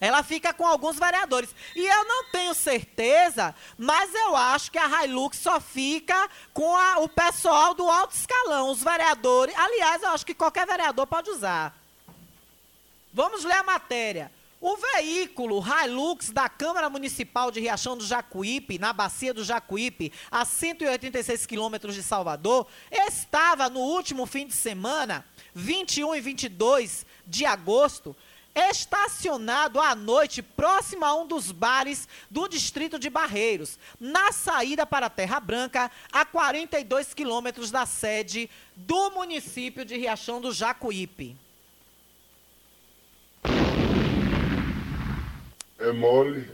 [0.00, 1.54] Ela fica com alguns vereadores.
[1.74, 6.98] E eu não tenho certeza, mas eu acho que a Hilux só fica com a,
[6.98, 9.54] o pessoal do alto escalão, os vereadores.
[9.56, 11.74] Aliás, eu acho que qualquer vereador pode usar.
[13.12, 14.30] Vamos ler a matéria.
[14.60, 20.44] O veículo Hilux da Câmara Municipal de Riachão do Jacuípe, na bacia do Jacuípe, a
[20.44, 25.24] 186 quilômetros de Salvador, estava no último fim de semana,
[25.54, 28.16] 21 e 22 de agosto,
[28.56, 35.10] estacionado à noite próximo a um dos bares do distrito de Barreiros, na saída para
[35.10, 41.36] Terra Branca, a 42 quilômetros da sede do município de Riachão do Jacuípe.
[45.78, 46.50] É mole.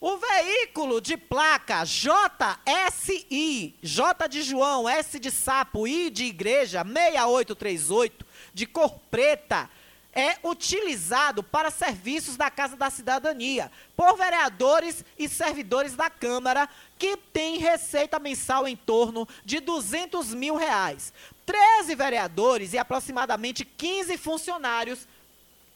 [0.00, 8.26] O veículo de placa JSI, J de João, S de sapo, I de igreja, 6838,
[8.52, 9.70] de cor preta,
[10.16, 16.66] é utilizado para serviços da Casa da Cidadania, por vereadores e servidores da Câmara,
[16.98, 21.12] que têm receita mensal em torno de 200 mil reais.
[21.44, 25.06] 13 vereadores e aproximadamente 15 funcionários,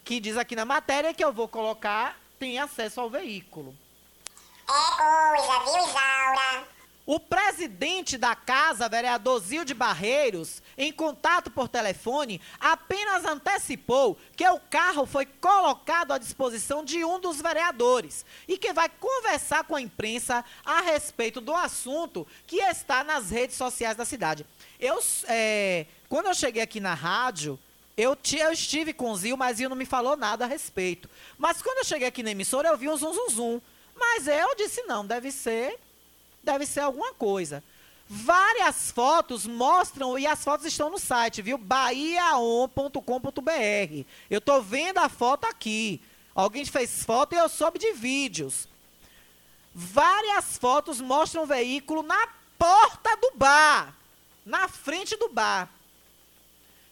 [0.03, 3.77] que diz aqui na matéria que eu vou colocar, têm acesso ao veículo.
[4.67, 6.80] É coisa, viu, Isaura?
[7.13, 14.61] O presidente da casa, vereador Zil Barreiros, em contato por telefone, apenas antecipou que o
[14.61, 19.81] carro foi colocado à disposição de um dos vereadores e que vai conversar com a
[19.81, 24.47] imprensa a respeito do assunto que está nas redes sociais da cidade.
[24.79, 27.59] Eu, é, quando eu cheguei aqui na rádio,
[27.97, 31.11] eu, eu, estive com o Zil, mas Zil não me falou nada a respeito.
[31.37, 33.61] Mas quando eu cheguei aqui na emissora, eu vi um zum, zum, zum.
[33.97, 35.77] Mas eu disse, não, deve ser
[36.43, 37.63] deve ser alguma coisa.
[38.09, 41.57] Várias fotos mostram, e as fotos estão no site, viu?
[41.57, 43.01] bahiaon.com.br.
[44.29, 46.01] Eu tô vendo a foto aqui.
[46.35, 48.69] Alguém fez foto e eu soube de vídeos.
[49.73, 52.29] Várias fotos mostram o veículo na
[52.59, 53.95] porta do bar,
[54.45, 55.69] na frente do bar.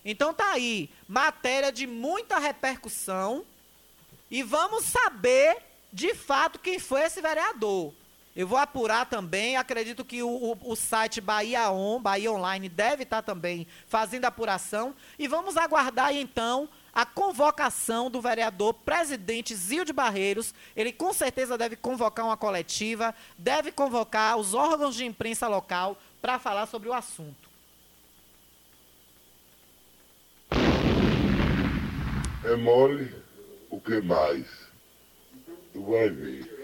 [0.04, 3.44] Então tá aí, matéria de muita repercussão.
[4.30, 5.58] E vamos saber
[5.92, 7.92] de fato quem foi esse vereador.
[8.38, 13.02] Eu vou apurar também, acredito que o, o, o site Bahia On, Bahia Online, deve
[13.02, 14.94] estar também fazendo apuração.
[15.18, 20.54] E vamos aguardar então a convocação do vereador presidente Zil de Barreiros.
[20.76, 26.38] Ele com certeza deve convocar uma coletiva, deve convocar os órgãos de imprensa local para
[26.38, 27.50] falar sobre o assunto.
[32.44, 33.12] É mole,
[33.68, 34.46] o que mais?
[35.72, 36.57] Tu vai ver.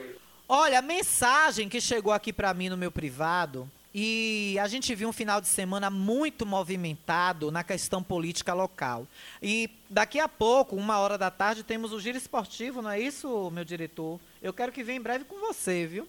[0.46, 5.08] Olha, a mensagem que chegou aqui para mim no meu privado, e a gente viu
[5.08, 9.06] um final de semana muito movimentado na questão política local.
[9.42, 13.50] E daqui a pouco, uma hora da tarde, temos o giro esportivo, não é isso,
[13.52, 14.20] meu diretor?
[14.42, 16.06] Eu quero que venha em breve com você, viu?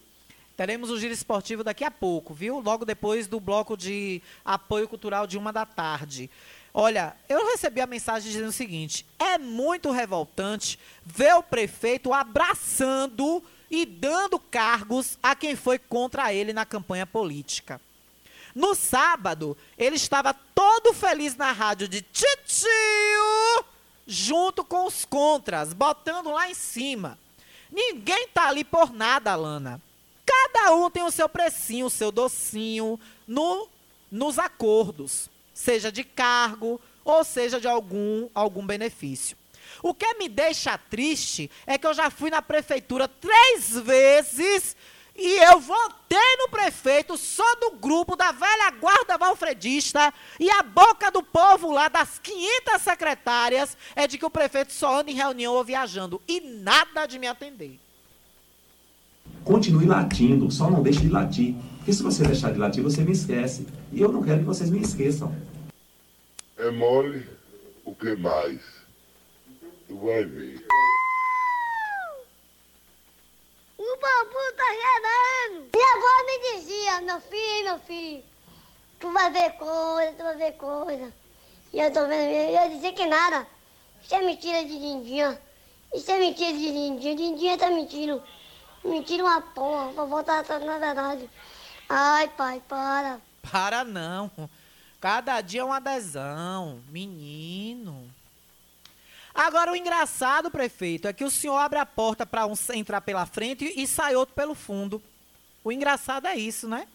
[0.57, 2.59] Teremos o giro esportivo daqui a pouco, viu?
[2.59, 6.29] Logo depois do bloco de apoio cultural de uma da tarde.
[6.77, 13.41] Olha, eu recebi a mensagem dizendo o seguinte: é muito revoltante ver o prefeito abraçando
[13.71, 17.79] e dando cargos a quem foi contra ele na campanha política.
[18.53, 22.67] No sábado, ele estava todo feliz na rádio de Titio,
[24.05, 27.17] junto com os contras, botando lá em cima.
[27.71, 29.81] Ninguém tá ali por nada, Alana.
[30.25, 33.69] Cada um tem o seu precinho, o seu docinho no,
[34.11, 39.37] nos acordos, seja de cargo ou seja de algum, algum benefício.
[39.81, 44.75] O que me deixa triste é que eu já fui na prefeitura três vezes
[45.15, 51.09] e eu votei no prefeito só do grupo da velha guarda valfredista e a boca
[51.09, 55.53] do povo lá das 500 secretárias é de que o prefeito só anda em reunião
[55.53, 57.79] ou viajando e nada de me atender.
[59.45, 61.53] Continue latindo, só não deixe de latir.
[61.77, 63.67] Porque se você deixar de latir, você me esquece.
[63.91, 65.35] E eu não quero que vocês me esqueçam.
[66.57, 67.29] É mole,
[67.85, 68.59] o que mais?
[69.87, 70.65] Tu vai ver.
[73.77, 75.69] O bambu tá gerando.
[75.75, 78.23] Minha avó me dizia, meu filho, meu filho,
[78.99, 81.13] tu vai ver coisa, tu vai ver coisa.
[81.71, 83.45] E eu tô vendo, eu ia dizer que nada.
[84.03, 85.39] Isso é mentira de Lindinha.
[85.93, 87.13] Isso é mentira de Lindinha.
[87.13, 88.23] Lindinha tá mentindo.
[88.85, 89.91] Mentira uma porra.
[89.91, 91.29] Vovó tá, tá na verdade.
[91.89, 93.19] Ai, pai, para.
[93.51, 94.31] Para não.
[95.01, 96.81] Cada dia é uma adesão.
[96.89, 98.09] Menino.
[99.33, 103.25] Agora, o engraçado, prefeito, é que o senhor abre a porta para um entrar pela
[103.25, 105.01] frente e sai outro pelo fundo.
[105.63, 106.87] O engraçado é isso, né?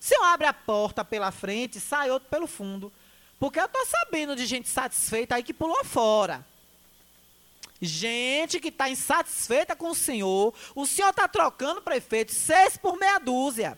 [0.00, 2.92] O senhor abre a porta pela frente e sai outro pelo fundo.
[3.38, 6.44] Porque eu tô sabendo de gente satisfeita aí que pulou fora.
[7.84, 10.54] Gente que está insatisfeita com o senhor.
[10.72, 13.76] O senhor está trocando, prefeito, seis por meia dúzia.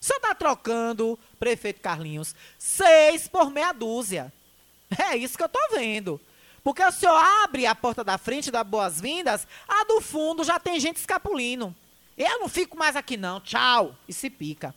[0.00, 4.32] O senhor está trocando, prefeito Carlinhos, seis por meia dúzia.
[4.98, 6.18] É isso que eu estou vendo.
[6.64, 10.80] Porque o senhor abre a porta da frente da boas-vindas, a do fundo já tem
[10.80, 11.76] gente escapulindo.
[12.16, 13.94] Eu não fico mais aqui não, tchau.
[14.08, 14.74] E se pica.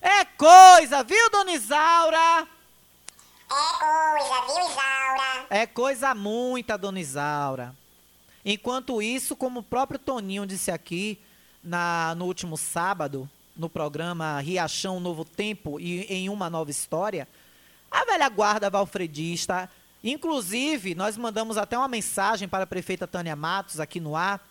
[0.00, 2.46] É coisa, viu, dona Isaura?
[3.48, 5.03] É coisa, viu, Isaura?
[5.56, 7.76] É coisa muita, dona Isaura.
[8.44, 11.16] Enquanto isso, como o próprio Toninho disse aqui
[11.62, 17.28] na, no último sábado, no programa Riachão Novo Tempo e em uma nova história,
[17.88, 19.70] a velha guarda valfredista,
[20.02, 24.44] inclusive, nós mandamos até uma mensagem para a prefeita Tânia Matos aqui no ar,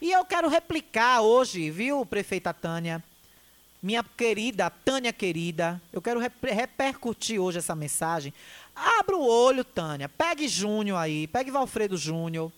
[0.00, 3.00] e eu quero replicar hoje, viu, prefeita Tânia?
[3.80, 8.34] Minha querida, Tânia querida, eu quero repercutir hoje essa mensagem.
[8.78, 10.08] Abra o olho, Tânia.
[10.08, 12.52] Pegue Júnior aí, pegue Valfredo Júnior,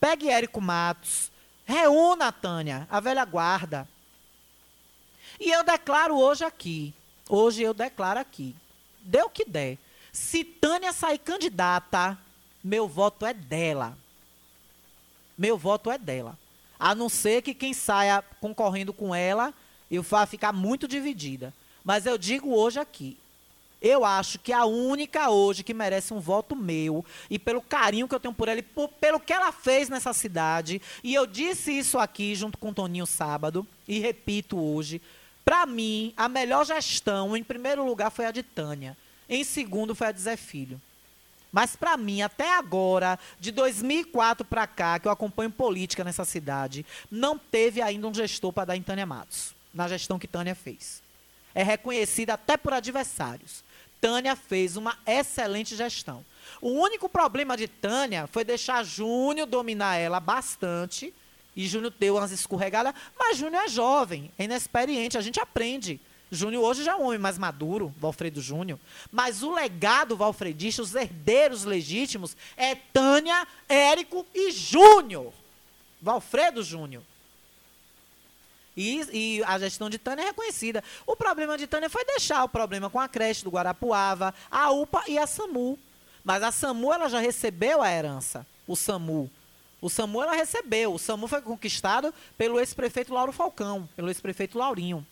[0.00, 1.30] pegue Érico Matos.
[1.64, 3.88] Reúna, Tânia, a velha guarda.
[5.38, 6.92] E eu declaro hoje aqui,
[7.28, 8.56] hoje eu declaro aqui,
[9.00, 9.78] dê o que der.
[10.12, 12.18] Se Tânia sair candidata,
[12.62, 13.96] meu voto é dela.
[15.38, 16.36] Meu voto é dela.
[16.78, 19.54] A não ser que quem saia concorrendo com ela,
[19.90, 21.54] eu vá ficar muito dividida.
[21.84, 23.16] Mas eu digo hoje aqui,
[23.80, 28.14] eu acho que a única hoje que merece um voto meu, e pelo carinho que
[28.14, 31.76] eu tenho por ela, e por, pelo que ela fez nessa cidade, e eu disse
[31.76, 35.00] isso aqui junto com o Toninho sábado, e repito hoje,
[35.44, 38.96] para mim, a melhor gestão, em primeiro lugar, foi a de Tânia.
[39.28, 40.80] Em segundo, foi a de Zé Filho.
[41.52, 46.86] Mas para mim, até agora, de 2004 para cá, que eu acompanho política nessa cidade,
[47.10, 49.54] não teve ainda um gestor para dar em Tânia Matos.
[49.72, 51.00] na gestão que Tânia fez.
[51.54, 53.62] É reconhecida até por adversários.
[54.00, 56.24] Tânia fez uma excelente gestão.
[56.60, 61.12] O único problema de Tânia foi deixar Júnior dominar ela bastante.
[61.54, 62.94] E Júnior deu umas escorregadas.
[63.18, 66.00] Mas Júnior é jovem, é inexperiente, a gente aprende.
[66.30, 68.78] Júnior hoje já é um homem mais maduro, Valfredo Júnior.
[69.10, 75.32] Mas o legado valfredista, os herdeiros legítimos, é Tânia, Érico e Júnior.
[76.00, 77.02] Valfredo Júnior.
[78.80, 80.82] E, e, a gestão de Tânia é reconhecida.
[81.06, 85.04] O problema de Tânia foi deixar o problema com a creche do Guarapuava, a UPA
[85.06, 85.78] e a SAMU.
[86.24, 89.30] Mas a SAMU ela já recebeu a herança, o SAMU.
[89.82, 90.94] O SAMU ela recebeu.
[90.94, 95.06] O SAMU foi conquistado pelo ex-prefeito Lauro Falcão, pelo ex-prefeito Laurinho.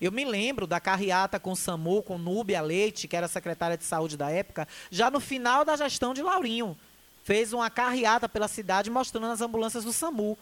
[0.00, 3.84] Eu me lembro da carreata com o SAMU, com Núbia Leite, que era secretária de
[3.84, 6.78] saúde da época, já no final da gestão de Laurinho.
[7.24, 10.38] Fez uma carreata pela cidade mostrando as ambulâncias do SAMU.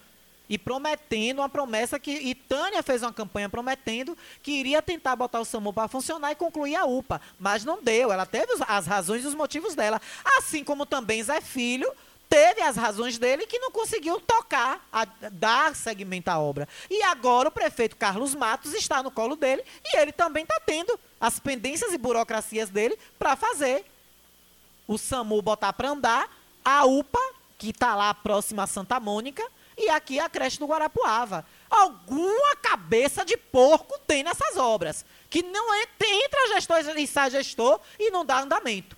[0.51, 2.11] E prometendo uma promessa que.
[2.11, 6.35] E Tânia fez uma campanha prometendo que iria tentar botar o SAMU para funcionar e
[6.35, 7.21] concluir a UPA.
[7.39, 8.13] Mas não deu.
[8.13, 10.01] Ela teve as razões e os motivos dela.
[10.37, 11.91] Assim como também Zé Filho
[12.29, 16.69] teve as razões dele que não conseguiu tocar, a, dar segmento à obra.
[16.89, 20.99] E agora o prefeito Carlos Matos está no colo dele e ele também está tendo
[21.21, 23.85] as pendências e burocracias dele para fazer
[24.87, 26.29] o SAMU botar para andar,
[26.65, 27.21] a UPA,
[27.57, 29.43] que está lá próxima a Santa Mônica,
[29.81, 31.47] e aqui a creche do Guarapuava.
[31.69, 37.81] Alguma cabeça de porco tem nessas obras, que não é, entra gestor e sai gestor
[37.99, 38.97] e não dá andamento.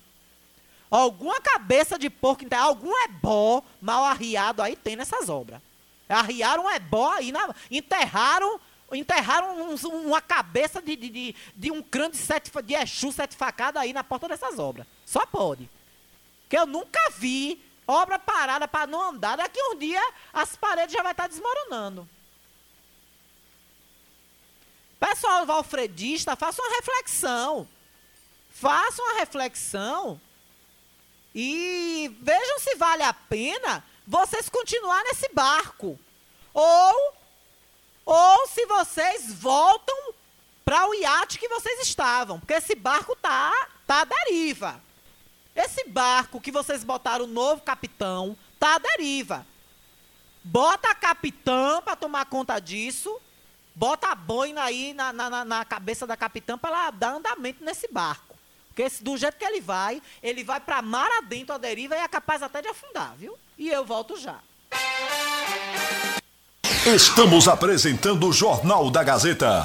[0.90, 5.60] Alguma cabeça de porco, algum ebó mal arriado aí tem nessas obras.
[6.08, 8.60] Arriaram um ebó aí, na, enterraram
[8.92, 9.74] enterraram um,
[10.06, 14.04] uma cabeça de, de, de, um crânio de, sete, de Exu sete facadas aí na
[14.04, 14.86] porta dessas obras.
[15.06, 15.66] Só pode.
[16.46, 17.58] Que eu nunca vi
[17.92, 19.36] obra parada para não andar.
[19.36, 22.08] Daqui um dia as paredes já vai estar tá desmoronando.
[24.98, 27.68] Pessoal valfredista, faça uma reflexão.
[28.50, 30.20] Faça uma reflexão
[31.34, 35.98] e vejam se vale a pena vocês continuar nesse barco.
[36.52, 37.14] Ou,
[38.04, 40.14] ou se vocês voltam
[40.64, 42.38] para o iate que vocês estavam.
[42.38, 44.80] Porque esse barco tá, tá à deriva.
[45.54, 49.46] Esse barco que vocês botaram o novo capitão tá à deriva.
[50.42, 53.20] Bota a capitã para tomar conta disso.
[53.74, 57.88] Bota a boina aí na, na, na cabeça da capitã para ela dar andamento nesse
[57.90, 58.36] barco.
[58.68, 62.08] Porque do jeito que ele vai, ele vai para mar adentro a deriva e é
[62.08, 63.38] capaz até de afundar, viu?
[63.58, 64.38] E eu volto já.
[66.86, 69.64] Estamos apresentando o Jornal da Gazeta.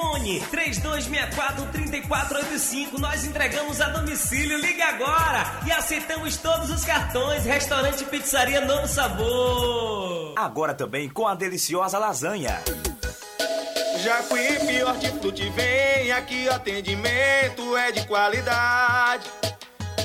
[0.00, 2.98] Hum Fone 3264-3485.
[2.98, 4.58] Nós entregamos a domicílio.
[4.58, 7.44] Ligue agora e aceitamos todos os cartões.
[7.44, 10.34] Restaurante Pizzaria Novo Sabor.
[10.36, 12.62] Agora também com a deliciosa lasanha.
[14.02, 19.28] Jacuípe Hortifruti vem, aqui o atendimento é de qualidade.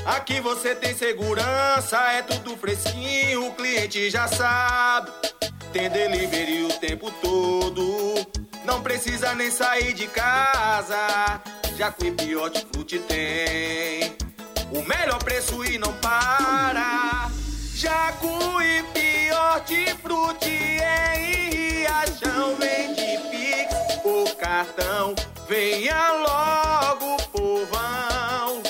[0.06, 5.10] Aqui você tem segurança, é tudo fresquinho, o cliente já sabe.
[5.72, 8.16] Tem delivery o tempo todo
[8.66, 11.42] não precisa nem sair de casa.
[11.78, 14.16] Jacuípe Hortifruti tem
[14.72, 17.30] o melhor preço e não para.
[17.74, 22.56] Jacuípe Hortifruti é em Riachão.
[22.56, 25.14] Vende Pix ou cartão.
[25.48, 28.64] Venha logo, povão.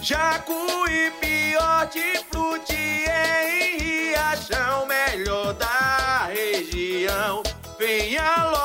[0.00, 4.86] Jacuípe Hortifruti é em Riachão.
[4.86, 7.42] Melhor da região.
[7.78, 8.61] Venha logo.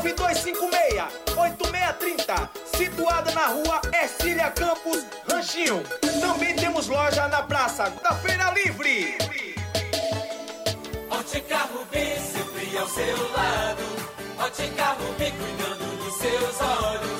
[0.00, 5.82] 9256-8630, situada na rua Ercília Campos, Ranchinho.
[6.20, 9.18] Também temos loja na Praça da Feira Livre.
[11.10, 13.82] Ótica Rubi, sempre ao seu lado.
[14.38, 17.19] Ótica Rubi, cuidando dos seus olhos.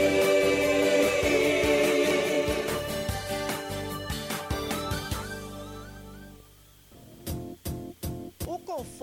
[8.81, 8.90] O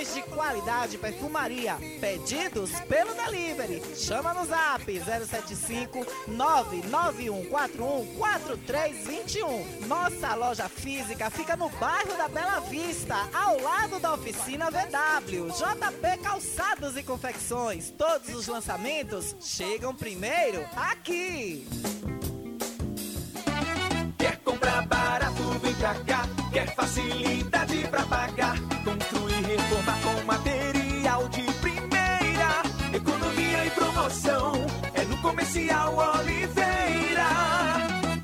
[0.00, 1.76] de qualidade perfumaria.
[2.00, 3.82] Pedidos pelo delivery.
[3.94, 9.86] Chama no zap 075 99141 4321.
[9.86, 15.48] Nossa loja física fica no bairro da Bela Vista, ao lado da oficina VW.
[15.50, 17.90] JP Calçados e Confecções.
[17.90, 21.66] Todos os lançamentos chegam primeiro aqui.
[24.18, 26.22] Quer comprar barato, vem pra cá.
[26.52, 28.56] Quer facilidade pra pagar.
[28.84, 29.41] Construir,
[29.72, 32.62] reformar com material de primeira.
[32.92, 34.52] Economia e promoção.
[34.94, 37.26] É no Comercial Oliveira.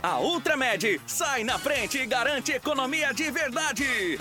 [0.00, 4.20] A Ultramed sai na frente e garante economia de verdade.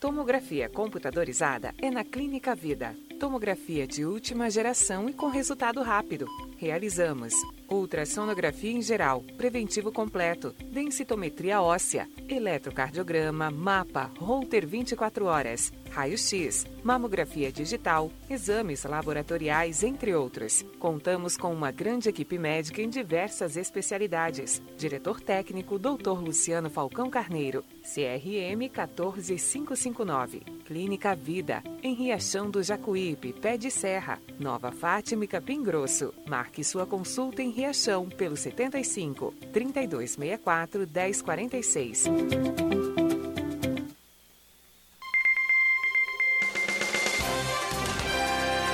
[0.00, 2.96] Tomografia computadorizada é na Clínica Vida.
[3.18, 6.26] Tomografia de última geração e com resultado rápido.
[6.56, 7.34] Realizamos
[7.68, 18.10] ultrassonografia em geral, preventivo completo, densitometria óssea, eletrocardiograma, mapa, Holter 24 horas, raio-x, mamografia digital,
[18.28, 20.64] exames laboratoriais, entre outros.
[20.78, 24.62] Contamos com uma grande equipe médica em diversas especialidades.
[24.78, 26.20] Diretor técnico Dr.
[26.20, 30.40] Luciano Falcão Carneiro, CRM 14559.
[30.64, 36.14] Clínica Vida, em Riachão do Jacuípe, Pé de Serra, Nova Fátima e Capim Grosso.
[36.26, 42.79] Marque sua consulta em Riachão pelo 75 3264 1046.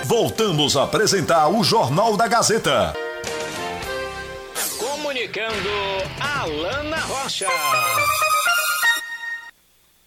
[0.07, 2.95] Voltamos a apresentar o Jornal da Gazeta.
[4.79, 5.69] Comunicando
[6.21, 7.49] Alana Rocha.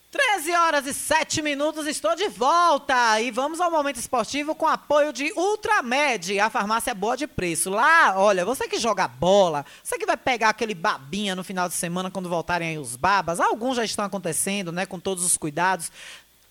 [0.10, 5.12] 13 horas e 7 minutos, estou de volta e vamos ao momento esportivo com apoio
[5.12, 7.70] de Ultramed, a farmácia boa de preço.
[7.70, 11.76] Lá, olha, você que joga bola, você que vai pegar aquele babinha no final de
[11.76, 15.92] semana quando voltarem aí os babas, alguns já estão acontecendo, né, com todos os cuidados.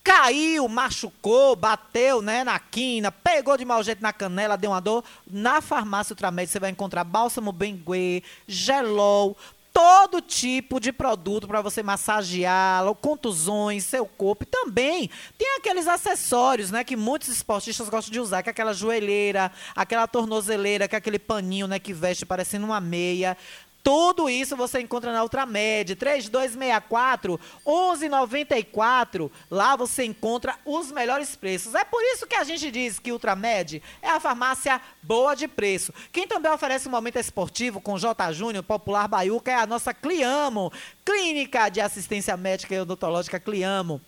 [0.03, 5.05] Caiu, machucou, bateu, né, na quina, pegou de mau jeito na canela, deu uma dor.
[5.31, 9.37] Na farmácia Ultramed você vai encontrar bálsamo Benguê, gelol,
[9.79, 14.43] todo tipo de produto para você massagear, contusões, seu corpo.
[14.43, 15.09] E também
[15.39, 20.09] tem aqueles acessórios, né, que muitos esportistas gostam de usar, que é aquela joelheira, aquela
[20.09, 23.37] tornozeleira, que é aquele paninho, né, que veste parecendo uma meia.
[23.83, 29.31] Tudo isso você encontra na Ultramed, 3264 1194.
[29.51, 31.75] Lá você encontra os melhores preços.
[31.75, 35.93] É por isso que a gente diz que Ultramed é a farmácia boa de preço.
[36.13, 40.73] Quem também oferece um momento esportivo com J Júnior, Popular Baiuca, é a nossa Cliamo,
[41.05, 44.01] Clínica de Assistência Médica e Odontológica Cliamo.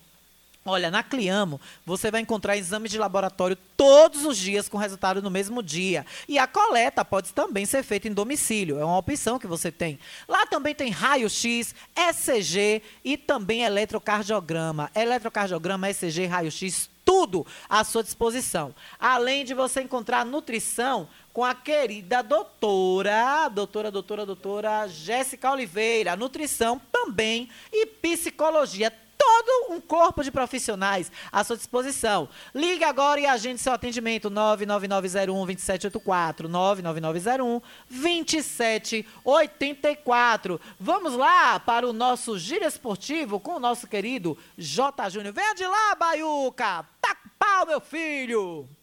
[0.65, 5.31] Olha, na Cliamo, você vai encontrar exames de laboratório todos os dias com resultado no
[5.31, 6.05] mesmo dia.
[6.29, 9.99] E a coleta pode também ser feita em domicílio, é uma opção que você tem.
[10.29, 14.91] Lá também tem raio-x, ECG e também eletrocardiograma.
[14.95, 18.75] Eletrocardiograma, ECG, raio-x, tudo à sua disposição.
[18.99, 26.79] Além de você encontrar nutrição com a querida doutora, doutora, doutora, doutora Jéssica Oliveira, nutrição
[26.93, 32.27] também e psicologia todo um corpo de profissionais à sua disposição.
[32.55, 36.49] Ligue agora e agende seu atendimento 99901-2784,
[37.93, 40.59] 99901-2784.
[40.79, 45.11] Vamos lá para o nosso giro esportivo com o nosso querido J.
[45.11, 45.35] Júnior.
[45.35, 46.87] Venha de lá, Baiuca!
[47.01, 48.80] Tá pau, meu filho!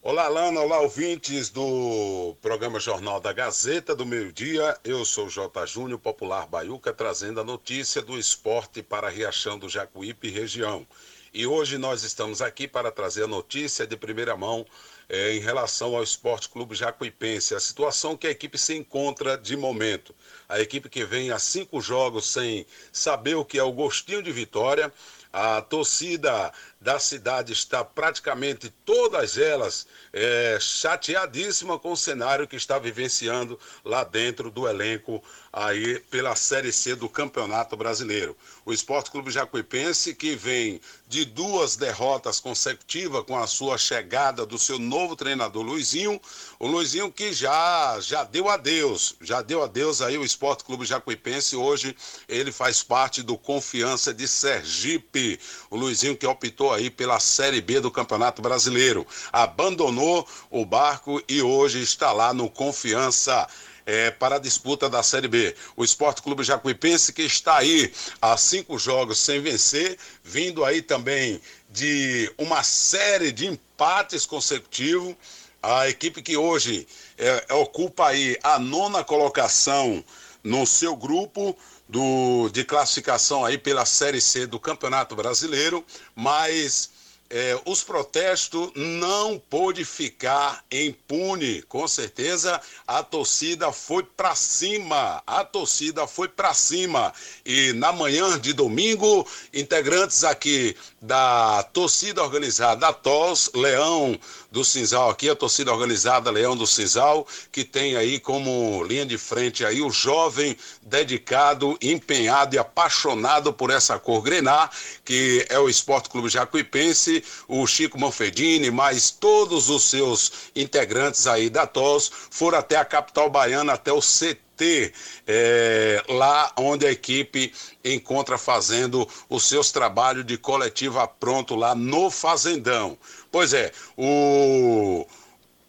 [0.00, 4.78] Olá, Lana, olá, ouvintes do programa Jornal da Gazeta do Meio Dia.
[4.84, 5.66] Eu sou J.
[5.66, 10.86] Júnior, popular Baiuca, trazendo a notícia do esporte para Riachão do Jacuípe região.
[11.34, 14.64] E hoje nós estamos aqui para trazer a notícia de primeira mão
[15.08, 19.56] eh, em relação ao Esporte Clube Jacuipense, a situação que a equipe se encontra de
[19.56, 20.14] momento.
[20.48, 24.32] A equipe que vem a cinco jogos sem saber o que é o gostinho de
[24.32, 24.92] vitória.
[25.30, 32.78] A torcida da cidade está praticamente todas elas é, chateadíssima com o cenário que está
[32.78, 35.22] vivenciando lá dentro do elenco
[35.52, 38.36] aí pela Série C do Campeonato Brasileiro.
[38.64, 44.58] O Esporte Clube Jacuipense que vem de duas derrotas consecutivas com a sua chegada do
[44.58, 46.20] seu novo treinador Luizinho,
[46.58, 51.56] o Luizinho que já já deu adeus, já deu adeus aí o Esporte Clube Jacuipense,
[51.56, 51.96] hoje
[52.28, 55.40] ele faz parte do Confiança de Sergipe.
[55.70, 59.06] O Luizinho que optou aí pela Série B do Campeonato Brasileiro.
[59.32, 63.46] Abandonou o barco e hoje está lá no Confiança.
[63.90, 65.54] É, para a disputa da Série B.
[65.74, 67.90] O Esporte Clube Jacuipense que está aí
[68.20, 71.40] há cinco jogos sem vencer, vindo aí também
[71.70, 75.14] de uma série de empates consecutivos.
[75.62, 76.86] A equipe que hoje
[77.16, 80.04] é, ocupa aí a nona colocação
[80.44, 81.56] no seu grupo
[81.88, 85.84] do, de classificação aí pela Série C do Campeonato Brasileiro,
[86.14, 86.90] mas
[87.30, 91.62] é, os protestos não pôde ficar impune.
[91.62, 95.22] Com certeza a torcida foi para cima.
[95.26, 97.12] A torcida foi para cima.
[97.44, 104.18] E na manhã de domingo, integrantes aqui da torcida organizada da TOS, Leão
[104.50, 109.16] do Cinzal aqui, a torcida organizada Leão do Cinzal, que tem aí como linha de
[109.16, 114.68] frente aí o jovem dedicado, empenhado e apaixonado por essa cor grená,
[115.04, 121.48] que é o Esporte Clube Jacuipense, o Chico Manfredini, mais todos os seus integrantes aí
[121.48, 124.92] da TOS foram até a capital baiana, até o CT,
[125.26, 127.52] é, lá onde a equipe
[127.84, 132.98] encontra fazendo os seus trabalhos de coletiva pronto lá no Fazendão.
[133.30, 135.06] Pois é, o,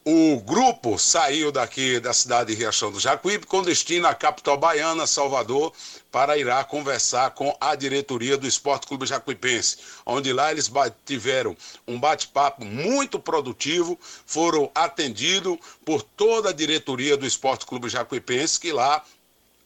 [0.03, 5.05] o grupo saiu daqui da cidade de Riachão do Jacuípe com destino à capital baiana,
[5.05, 5.71] Salvador,
[6.11, 10.71] para irá conversar com a diretoria do Esporte Clube Jacuipense, onde lá eles
[11.05, 11.55] tiveram
[11.87, 18.71] um bate-papo muito produtivo, foram atendidos por toda a diretoria do Esporte Clube Jacuipense, que
[18.71, 19.03] lá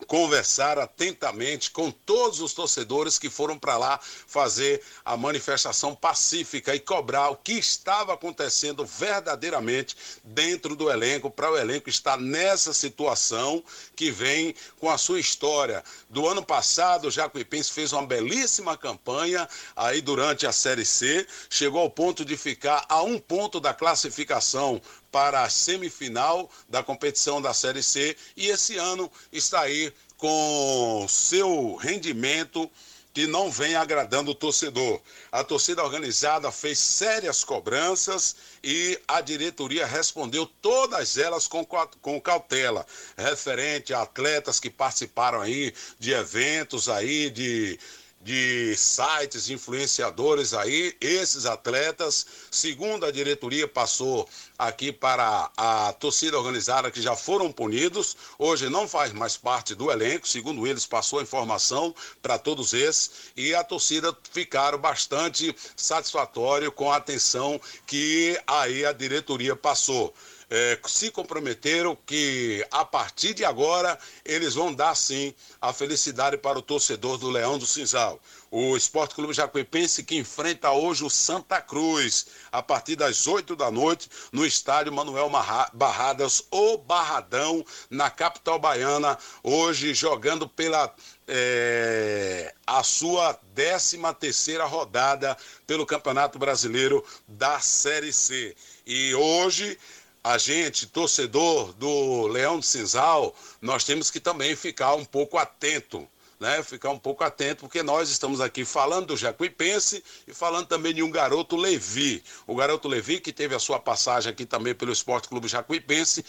[0.04, 6.80] conversar atentamente com todos os torcedores que foram para lá fazer a manifestação pacífica e
[6.80, 13.64] cobrar o que estava acontecendo verdadeiramente dentro do elenco, para o elenco estar nessa situação
[13.96, 15.84] que vem com a sua história.
[16.10, 21.82] Do ano passado, o Jacuipense fez uma belíssima campanha aí durante a Série C, chegou
[21.82, 24.82] ao ponto de ficar a um ponto da classificação
[25.14, 31.76] para a semifinal da competição da Série C e esse ano está aí com seu
[31.76, 32.70] rendimento
[33.14, 35.00] que não vem agradando o torcedor.
[35.32, 42.84] A torcida organizada fez sérias cobranças e a diretoria respondeu todas elas com, com cautela,
[43.16, 47.80] referente a atletas que participaram aí de eventos aí, de
[48.24, 54.28] de sites, influenciadores aí, esses atletas, segundo a diretoria, passou
[54.58, 59.92] aqui para a torcida organizada que já foram punidos, hoje não faz mais parte do
[59.92, 66.72] elenco, segundo eles, passou a informação para todos esses, e a torcida ficaram bastante satisfatório
[66.72, 70.14] com a atenção que aí a diretoria passou
[70.50, 76.60] é, se comprometeram que a partir de agora eles vão dar sim a felicidade para
[76.60, 78.20] o torcedor do Leão do Cinzal.
[78.52, 83.72] O Esporte Clube Jacuipense que enfrenta hoje o Santa Cruz a partir das 8 da
[83.72, 85.30] noite no estádio Manuel
[85.74, 90.94] Barradas ou Barradão na capital baiana, hoje jogando pela
[91.28, 98.56] é, a sua 13 terceira rodada pelo Campeonato Brasileiro da Série C.
[98.86, 99.80] E hoje
[100.24, 106.08] a gente, torcedor do Leão de Cinzal, nós temos que também ficar um pouco atento,
[106.40, 106.64] né?
[106.64, 111.04] Ficar um pouco atento, porque nós estamos aqui falando do Jacuipense e falando também de
[111.04, 112.24] um garoto Levi.
[112.48, 116.24] O garoto Levi, que teve a sua passagem aqui também pelo Esporte Clube Jacuipense.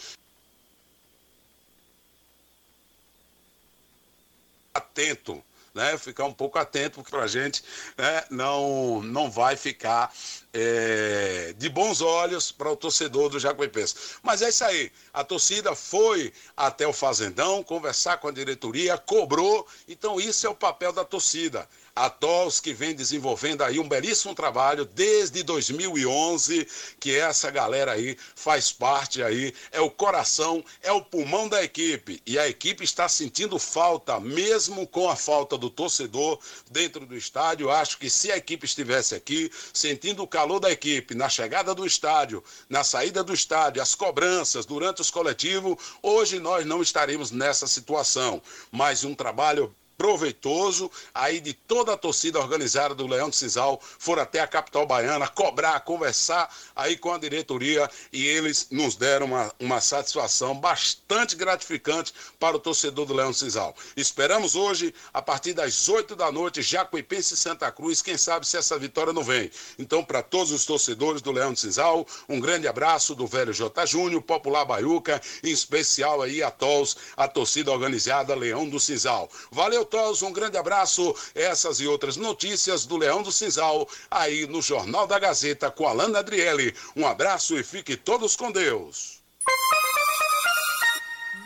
[4.73, 5.41] Atento
[5.75, 7.61] né, ficar um pouco atento, porque para a gente
[7.97, 10.11] né, não, não vai ficar
[10.53, 13.95] é, de bons olhos para o torcedor do Jacuipense.
[14.23, 19.67] Mas é isso aí, a torcida foi até o Fazendão conversar com a diretoria, cobrou,
[19.85, 24.35] então isso é o papel da torcida a TOS que vem desenvolvendo aí um belíssimo
[24.35, 26.67] trabalho desde 2011,
[26.99, 32.21] que essa galera aí faz parte aí, é o coração, é o pulmão da equipe.
[32.25, 36.37] E a equipe está sentindo falta, mesmo com a falta do torcedor
[36.69, 37.71] dentro do estádio.
[37.71, 41.85] Acho que se a equipe estivesse aqui, sentindo o calor da equipe na chegada do
[41.85, 47.67] estádio, na saída do estádio, as cobranças durante os coletivos, hoje nós não estaríamos nessa
[47.67, 48.41] situação.
[48.69, 54.23] Mas um trabalho proveitoso aí de toda a torcida organizada do Leão de Cisal foram
[54.23, 59.53] até a capital baiana cobrar, conversar aí com a diretoria e eles nos deram uma,
[59.59, 63.75] uma satisfação bastante gratificante para o torcedor do Leão de Cisal.
[63.95, 68.57] Esperamos hoje, a partir das 8 da noite, Jacuipense e Santa Cruz, quem sabe se
[68.57, 69.49] essa vitória não vem.
[69.79, 73.85] Então, para todos os torcedores do Leão de Cisal, um grande abraço do velho J.
[73.85, 79.29] Júnior, Popular Baiuca, em especial aí a TOS, a torcida organizada Leão do Cisal.
[79.51, 81.15] Valeu Todos, um grande abraço.
[81.33, 86.19] Essas e outras notícias do Leão do Cinzal, aí no Jornal da Gazeta com Alana
[86.19, 86.75] Adriele.
[86.95, 89.23] Um abraço e fique todos com Deus.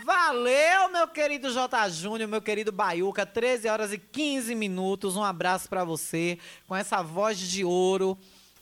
[0.06, 1.90] Valeu, meu querido J.
[1.90, 3.26] Júnior, meu querido Baiuca.
[3.26, 5.16] 13 horas e 15 minutos.
[5.16, 8.18] Um abraço para você com essa voz de ouro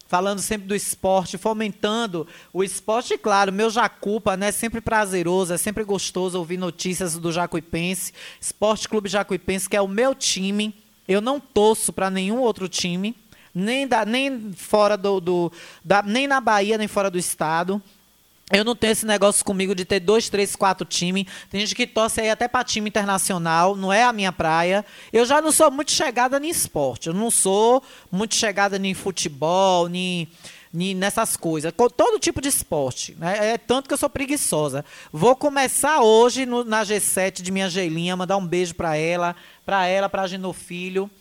[0.08, 5.84] falando sempre do esporte, fomentando o esporte, claro, meu Jacupa, né, sempre prazeroso, é sempre
[5.84, 10.74] gostoso ouvir notícias do Jacuipense, Esporte Clube Jacuipense, que é o meu time,
[11.08, 13.16] eu não torço para nenhum outro time,
[13.54, 15.52] nem, da, nem fora do, do
[15.84, 17.82] da, nem na Bahia, nem fora do estado,
[18.52, 21.26] eu não tenho esse negócio comigo de ter dois, três, quatro times.
[21.50, 24.86] Tem gente que torce aí até para time internacional, não é a minha praia.
[25.12, 27.08] Eu já não sou muito chegada em esporte.
[27.08, 30.30] Eu não sou muito chegada em futebol, nem,
[30.96, 31.74] nessas coisas.
[31.98, 33.18] Todo tipo de esporte.
[33.20, 33.54] Né?
[33.54, 34.86] É tanto que eu sou preguiçosa.
[35.12, 39.88] Vou começar hoje no, na G7 de minha Geilinha, mandar um beijo para ela, para
[39.88, 41.12] ela, para Genofilho.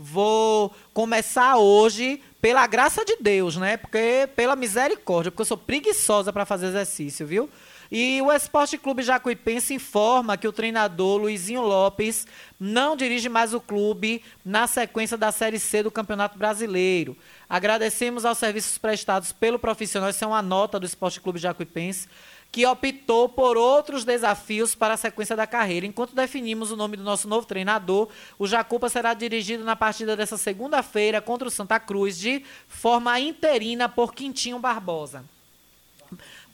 [0.00, 3.76] Vou começar hoje pela graça de Deus, né?
[3.76, 7.50] Porque pela misericórdia, porque eu sou preguiçosa para fazer exercício, viu?
[7.90, 12.28] E o Esporte Clube Jacuipense informa que o treinador Luizinho Lopes
[12.60, 17.16] não dirige mais o clube na sequência da Série C do Campeonato Brasileiro.
[17.48, 22.08] Agradecemos aos serviços prestados pelo profissional, isso é uma nota do Esporte Clube Jacuipense,
[22.50, 25.86] que optou por outros desafios para a sequência da carreira.
[25.86, 28.08] Enquanto definimos o nome do nosso novo treinador,
[28.38, 33.88] o Jacupa será dirigido na partida dessa segunda-feira contra o Santa Cruz de forma interina
[33.88, 35.24] por Quintinho Barbosa.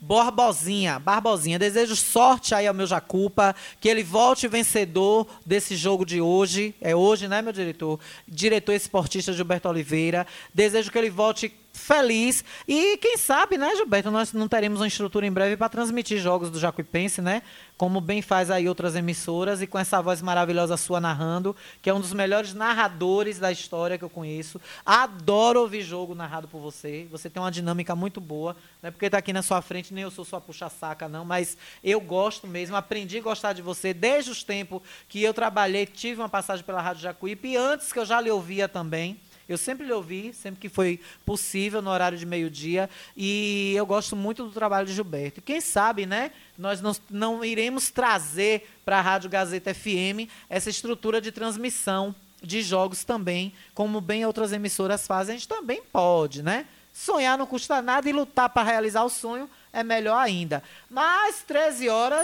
[0.01, 6.19] Borbozinha, Barbosinha, desejo sorte aí ao meu Jacupa, que ele volte vencedor desse jogo de
[6.21, 6.75] hoje.
[6.81, 7.99] É hoje, né, meu diretor?
[8.27, 10.27] Diretor esportista Gilberto Oliveira.
[10.53, 12.43] Desejo que ele volte feliz.
[12.67, 16.49] E quem sabe, né, Gilberto, nós não teremos uma estrutura em breve para transmitir jogos
[16.49, 17.41] do Jacuipense, né?
[17.77, 21.93] Como bem faz aí outras emissoras e com essa voz maravilhosa sua narrando, que é
[21.93, 24.61] um dos melhores narradores da história que eu conheço.
[24.85, 27.05] Adoro ouvir jogo narrado por você.
[27.11, 30.03] Você tem uma dinâmica muito boa, não é porque está aqui na sua frente, nem
[30.03, 34.31] eu sou sua puxa-saca, não, mas eu gosto mesmo, aprendi a gostar de você desde
[34.31, 38.05] os tempos que eu trabalhei, tive uma passagem pela Rádio Jacuípe e antes que eu
[38.05, 39.19] já lhe ouvia também.
[39.47, 42.89] Eu sempre lhe ouvi, sempre que foi possível, no horário de meio-dia.
[43.15, 45.39] E eu gosto muito do trabalho de Gilberto.
[45.39, 46.31] E quem sabe, né?
[46.57, 52.61] Nós não, não iremos trazer para a Rádio Gazeta FM essa estrutura de transmissão de
[52.61, 56.67] jogos também, como bem outras emissoras fazem, a gente também pode, né?
[56.93, 60.63] Sonhar não custa nada e lutar para realizar o sonho é melhor ainda.
[60.89, 62.23] Mas 13 horas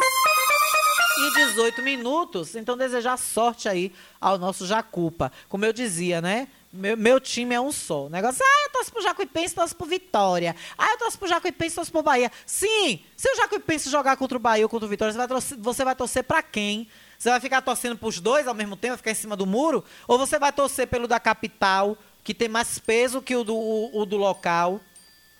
[1.17, 5.31] e 18 minutos, então desejar sorte aí ao nosso Jacupa.
[5.49, 6.47] Como eu dizia, né?
[6.73, 8.05] Meu, meu time é um só.
[8.05, 10.55] O negócio, ah, eu torço pro Jacuipense, torço pro Vitória.
[10.77, 12.31] Ah, eu torço pro Jacuipense, torço pro Bahia.
[12.45, 15.57] Sim, se o Jacuipense jogar contra o Bahia ou contra o Vitória, você vai torcer,
[15.57, 16.87] você vai torcer pra quem?
[17.17, 19.83] Você vai ficar torcendo pros dois ao mesmo tempo, vai ficar em cima do muro?
[20.07, 24.01] Ou você vai torcer pelo da capital, que tem mais peso que o do, o,
[24.01, 24.79] o do local,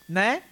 [0.06, 0.42] né?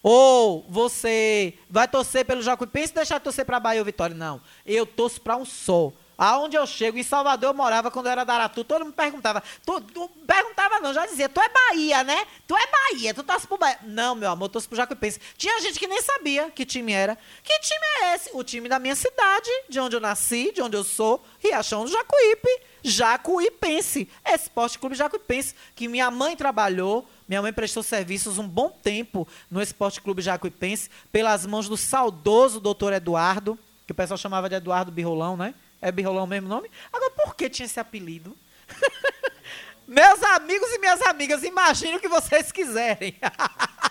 [0.00, 4.14] Ou você vai torcer pelo Jacuipense e deixar de torcer pra Bahia ou Vitória?
[4.14, 5.92] Não, eu torço pra um só.
[6.24, 9.42] Aonde eu chego, em Salvador eu morava quando eu era da Aratu, todo mundo perguntava.
[9.66, 12.24] Tu, tu perguntava não, já dizia, tu é Bahia, né?
[12.46, 13.80] Tu é Bahia, tu torce pro Bahia.
[13.82, 15.20] Não, meu amor, torço pro Jacuipense.
[15.36, 17.18] Tinha gente que nem sabia que time era.
[17.42, 18.30] Que time é esse?
[18.34, 21.90] O time da minha cidade, de onde eu nasci, de onde eu sou, Riachão do
[21.90, 24.08] Jacuípe, Jacuipense.
[24.24, 29.60] Esporte Clube Jacuipense, que minha mãe trabalhou, minha mãe prestou serviços um bom tempo no
[29.60, 34.92] Esporte Clube Jacuipense, pelas mãos do saudoso doutor Eduardo, que o pessoal chamava de Eduardo
[34.92, 35.52] Birrolão, né?
[35.82, 36.70] É Birrolão o mesmo nome?
[36.92, 38.38] Agora, por que tinha esse apelido?
[39.86, 43.18] Meus amigos e minhas amigas, imagine o que vocês quiserem.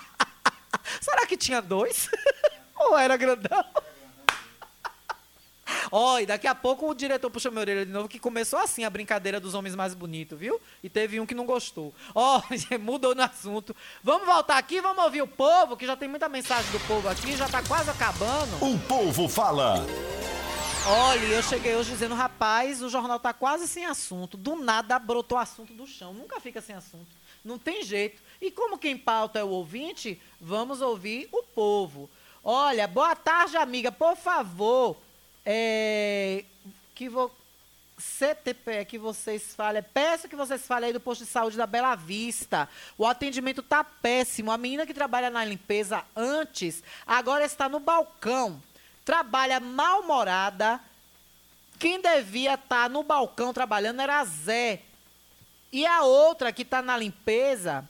[1.02, 2.08] Será que tinha dois?
[2.74, 3.64] Ou era grandão?
[6.20, 8.90] E daqui a pouco o diretor puxou minha orelha de novo, que começou assim a
[8.90, 10.60] brincadeira dos homens mais bonitos, viu?
[10.82, 11.94] E teve um que não gostou.
[12.14, 12.40] Ó,
[12.80, 13.76] mudou no assunto.
[14.02, 17.36] Vamos voltar aqui, vamos ouvir o povo, que já tem muita mensagem do povo aqui,
[17.36, 18.64] já tá quase acabando.
[18.64, 19.84] O povo fala.
[20.84, 24.36] Olha, eu cheguei hoje dizendo, rapaz, o jornal tá quase sem assunto.
[24.36, 26.12] Do nada brotou assunto do chão.
[26.12, 27.06] Nunca fica sem assunto.
[27.44, 28.20] Não tem jeito.
[28.40, 32.10] E como quem pauta é o ouvinte, vamos ouvir o povo.
[32.42, 33.92] Olha, boa tarde, amiga.
[33.92, 34.96] Por favor,
[35.46, 36.44] é,
[36.96, 37.32] que vou
[37.96, 41.94] CTP que vocês falem, peço que vocês falem aí do posto de saúde da Bela
[41.94, 42.68] Vista.
[42.98, 44.50] O atendimento tá péssimo.
[44.50, 48.60] A menina que trabalha na limpeza antes, agora está no balcão
[49.04, 50.80] trabalha mal-humorada.
[51.78, 54.82] Quem devia estar tá no balcão trabalhando era Zé.
[55.72, 57.88] E a outra que está na limpeza,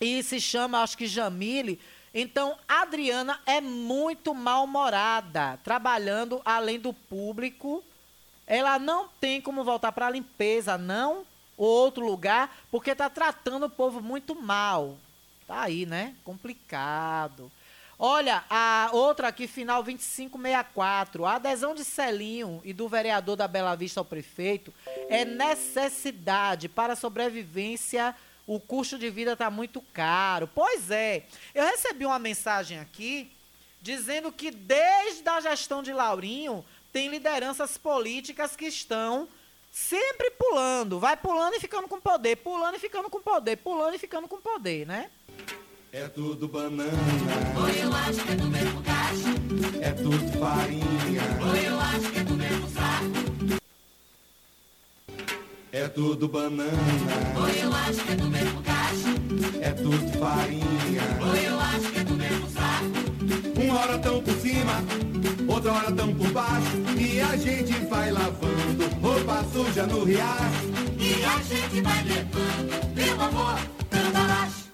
[0.00, 1.80] e se chama, acho que Jamile.
[2.12, 7.84] Então, Adriana é muito mal-humorada, trabalhando além do público.
[8.46, 11.26] Ela não tem como voltar para a limpeza, não,
[11.56, 14.96] ou outro lugar, porque está tratando o povo muito mal.
[15.46, 16.14] Tá aí, né?
[16.24, 17.50] Complicado.
[17.98, 21.24] Olha, a outra aqui, final 2564.
[21.24, 24.72] A adesão de Celinho e do vereador da Bela Vista ao prefeito
[25.08, 28.14] é necessidade para a sobrevivência.
[28.46, 30.48] O custo de vida está muito caro.
[30.54, 31.24] Pois é.
[31.52, 33.32] Eu recebi uma mensagem aqui
[33.82, 39.28] dizendo que desde a gestão de Laurinho tem lideranças políticas que estão
[39.72, 43.98] sempre pulando, vai pulando e ficando com poder, pulando e ficando com poder, pulando e
[43.98, 45.10] ficando com poder, né?
[45.90, 46.92] É tudo banana.
[47.56, 49.80] Ou eu acho que é do mesmo cacho.
[49.80, 51.22] É tudo farinha.
[51.40, 53.58] Ou eu acho que é do mesmo saco.
[55.72, 56.70] É tudo banana.
[57.36, 59.62] Ou eu acho que é do mesmo cacho.
[59.62, 61.02] É tudo farinha.
[61.26, 63.64] Ou eu acho que é do mesmo saco.
[63.64, 64.84] Uma hora tão por cima,
[65.48, 66.76] outra hora tão por baixo.
[66.98, 70.68] E a gente vai lavando roupa suja no riacho.
[70.98, 73.58] E a gente vai levando, meu amor,
[73.88, 74.68] cambalacho.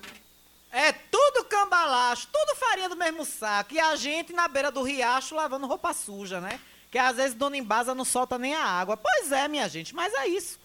[0.72, 0.92] É
[1.34, 3.74] tudo cambalacho, tudo farinha do mesmo saco.
[3.74, 6.60] E a gente na beira do riacho lavando roupa suja, né?
[6.90, 8.96] Que às vezes Dona Embasa não solta nem a água.
[8.96, 10.60] Pois é, minha gente, mas é isso.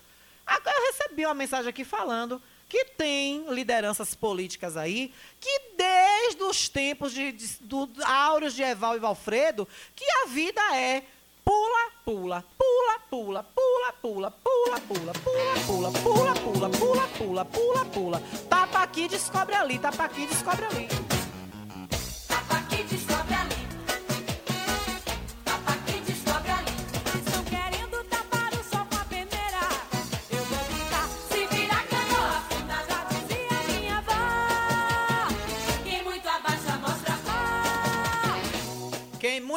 [0.45, 6.69] Agora eu recebi uma mensagem aqui falando que tem lideranças políticas aí que desde os
[6.69, 11.03] tempos de, de, do áureos de Eval e Valfredo, que a vida é
[11.43, 17.85] pula, pula, pula, pula, pula, pula, pula, pula, pula, pula, pula, pula, pula, pula, pula,
[17.85, 18.21] pula.
[18.49, 21.08] Tapa aqui, descobre ali, tapa aqui, descobre ali.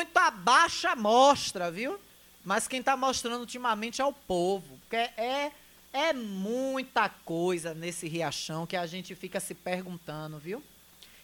[0.02, 1.96] Muito abaixa, mostra, viu?
[2.44, 4.76] Mas quem tá mostrando ultimamente é o povo.
[4.80, 5.52] Porque é,
[5.92, 10.60] é muita coisa nesse riachão que a gente fica se perguntando, viu?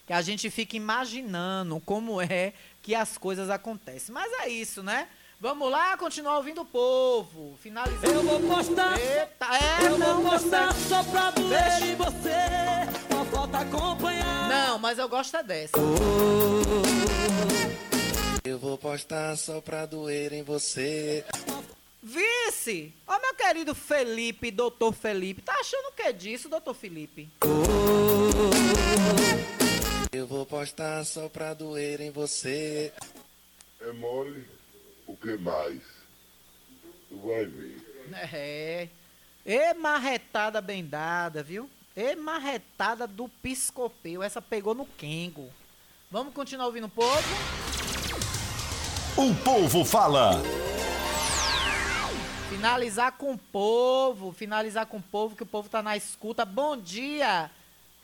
[0.07, 4.15] Que a gente fica imaginando como é que as coisas acontecem.
[4.15, 5.09] Mas é isso, né?
[5.41, 7.59] Vamos lá, continuar ouvindo o povo.
[7.61, 8.07] Finalizando.
[8.07, 8.97] Eu vou postar.
[8.97, 13.13] Eita, é, Eu não, vou postar você- só pra doer em você.
[13.13, 14.49] Uma foto acompanhar.
[14.49, 15.77] Não, mas eu gosto é dessa.
[18.49, 21.23] Eu vou postar só pra doer em você.
[22.03, 22.95] Vice!
[23.07, 25.43] Ó, meu querido Felipe, doutor Felipe.
[25.43, 27.29] Tá achando o que disso, doutor Felipe?
[30.11, 32.91] Eu vou postar só pra doer em você.
[33.83, 34.47] É mole?
[35.07, 35.83] O que mais?
[37.11, 38.09] Tu vai ver.
[38.33, 38.89] É.
[39.45, 41.69] E marretada bem dada, viu?
[41.95, 44.23] E marretada do piscopeu.
[44.23, 45.51] Essa pegou no Kengo.
[46.11, 47.58] Vamos continuar ouvindo o povo?
[49.19, 50.41] O povo fala.
[52.49, 54.31] Finalizar com o povo.
[54.31, 56.45] Finalizar com o povo, que o povo tá na escuta.
[56.45, 57.51] Bom dia!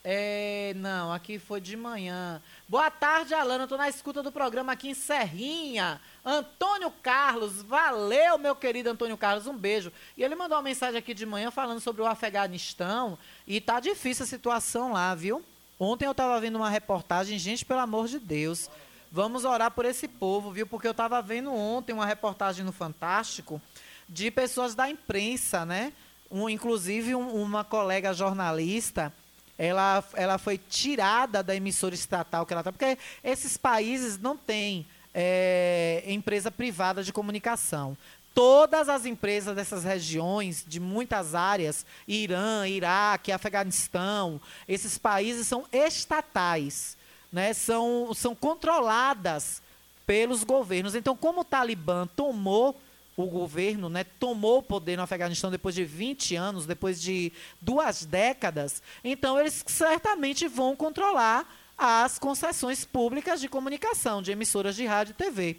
[0.02, 2.42] É, não, aqui foi de manhã.
[2.68, 3.68] Boa tarde, Alana.
[3.68, 6.00] Tô na escuta do programa aqui em Serrinha.
[6.24, 9.92] Antônio Carlos, valeu, meu querido Antônio Carlos, um beijo.
[10.16, 13.16] E ele mandou uma mensagem aqui de manhã falando sobre o Afeganistão
[13.46, 15.44] e tá difícil a situação lá, viu?
[15.78, 18.68] Ontem eu tava vendo uma reportagem, gente, pelo amor de Deus,
[19.14, 20.66] vamos orar por esse povo, viu?
[20.66, 23.62] Porque eu tava vendo ontem uma reportagem no Fantástico
[24.08, 25.92] de pessoas da imprensa, né?
[26.28, 29.12] Um, inclusive um- uma colega jornalista,
[29.56, 34.84] ela, ela foi tirada da emissora estatal que ela está, porque esses países não têm
[35.14, 37.96] é, empresa privada de comunicação.
[38.34, 46.96] Todas as empresas dessas regiões, de muitas áreas, Irã, Iraque, Afeganistão, esses países são estatais,
[47.34, 47.52] né?
[47.52, 49.60] são, são controladas
[50.06, 50.94] pelos governos.
[50.94, 52.80] Então, como o Talibã tomou
[53.16, 58.04] o governo, né, tomou o poder no Afeganistão depois de 20 anos, depois de duas
[58.04, 61.48] décadas, então eles certamente vão controlar
[61.78, 65.56] as concessões públicas de comunicação, de emissoras de rádio e TV.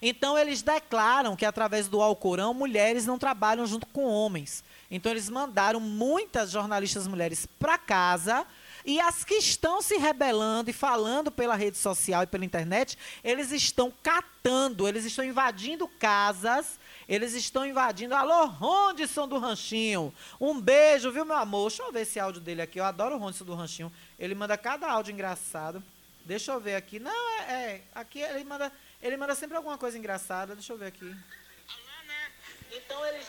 [0.00, 4.64] Então eles declaram que através do Alcorão mulheres não trabalham junto com homens.
[4.90, 8.46] Então eles mandaram muitas jornalistas mulheres para casa
[8.84, 13.52] e as que estão se rebelando e falando pela rede social e pela internet, eles
[13.52, 16.78] estão catando, eles estão invadindo casas,
[17.08, 18.14] eles estão invadindo.
[18.14, 20.14] Alô, Rondson do Ranchinho.
[20.40, 21.68] Um beijo, viu, meu amor?
[21.68, 22.78] Deixa eu ver esse áudio dele aqui.
[22.78, 23.92] Eu adoro o Rondson do Ranchinho.
[24.18, 25.82] Ele manda cada áudio engraçado.
[26.24, 26.98] Deixa eu ver aqui.
[26.98, 27.82] Não, é, é.
[27.94, 28.70] Aqui ele manda.
[29.02, 30.54] Ele manda sempre alguma coisa engraçada.
[30.54, 31.16] Deixa eu ver aqui.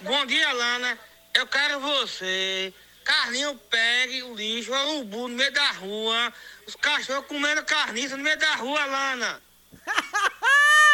[0.02, 1.00] Bom dia, Lana.
[1.34, 2.74] Eu quero você.
[3.10, 6.32] Carlinho pegue o lixo, o urubu no meio da rua.
[6.68, 9.42] Os cachorros comendo carniça no meio da rua, Lana.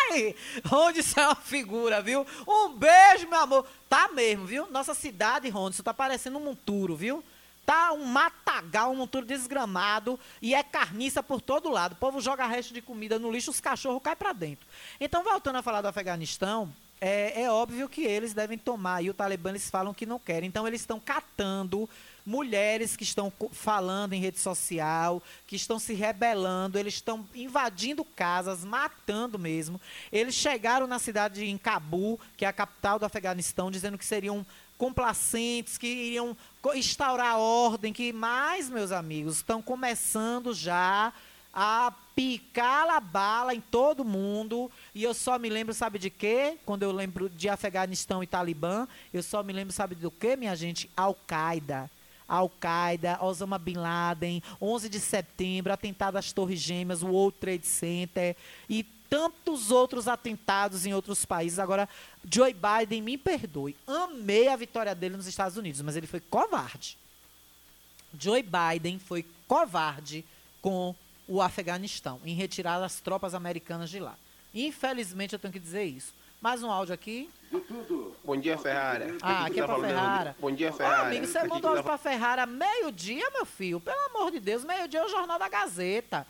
[0.09, 0.33] Ai,
[0.65, 2.25] Rondson é uma figura, viu?
[2.47, 3.67] Um beijo, meu amor.
[3.89, 4.65] Tá mesmo, viu?
[4.71, 7.21] Nossa cidade, Rondson, tá parecendo um monturo, viu?
[7.65, 11.93] Tá um matagal, um monturo desgramado e é carniça por todo lado.
[11.93, 14.65] O povo joga resto de comida no lixo, os cachorros caem pra dentro.
[15.01, 19.13] Então, voltando a falar do Afeganistão, é, é óbvio que eles devem tomar, e o
[19.13, 20.47] Talibã eles falam que não querem.
[20.47, 21.89] Então, eles estão catando
[22.25, 28.63] mulheres que estão falando em rede social, que estão se rebelando, eles estão invadindo casas,
[28.63, 29.79] matando mesmo.
[30.11, 34.05] Eles chegaram na cidade de em Cabu, que é a capital do Afeganistão, dizendo que
[34.05, 34.45] seriam
[34.77, 36.35] complacentes, que iriam
[36.73, 41.13] instaurar ordem, que mais, meus amigos, estão começando já
[41.55, 44.69] a picar a bala em todo mundo.
[44.93, 46.57] E eu só me lembro, sabe de quê?
[46.65, 50.55] Quando eu lembro de Afeganistão e Talibã, eu só me lembro, sabe do quê, minha
[50.55, 50.89] gente?
[50.97, 51.89] Al-Qaeda.
[52.27, 58.35] Al-Qaeda, Osama Bin Laden, 11 de setembro, atentado às Torres Gêmeas, o World Trade Center
[58.67, 61.59] e tantos outros atentados em outros países.
[61.59, 61.87] Agora,
[62.29, 66.97] Joe Biden, me perdoe, amei a vitória dele nos Estados Unidos, mas ele foi covarde.
[68.19, 70.25] Joe Biden foi covarde
[70.61, 70.95] com
[71.27, 74.15] o Afeganistão, em retirar as tropas americanas de lá.
[74.53, 76.13] Infelizmente, eu tenho que dizer isso.
[76.41, 77.29] Mais um áudio aqui.
[78.23, 79.17] Bom dia, Ferrara.
[79.21, 80.35] Ah, aqui é tá pra Ferrara.
[80.39, 81.07] Bom dia, Ô, Ferrara.
[81.07, 83.79] amigo, você mandou quem áudio tá pra Ferrara meio-dia, meu filho?
[83.79, 86.27] Pelo amor de Deus, meio-dia é o Jornal da Gazeta.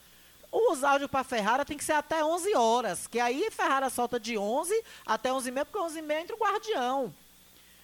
[0.52, 4.38] Os áudios pra Ferrara tem que ser até 11 horas, que aí Ferrara solta de
[4.38, 4.74] 11
[5.06, 7.14] até 11 e meia, porque 11 e meia entra o guardião.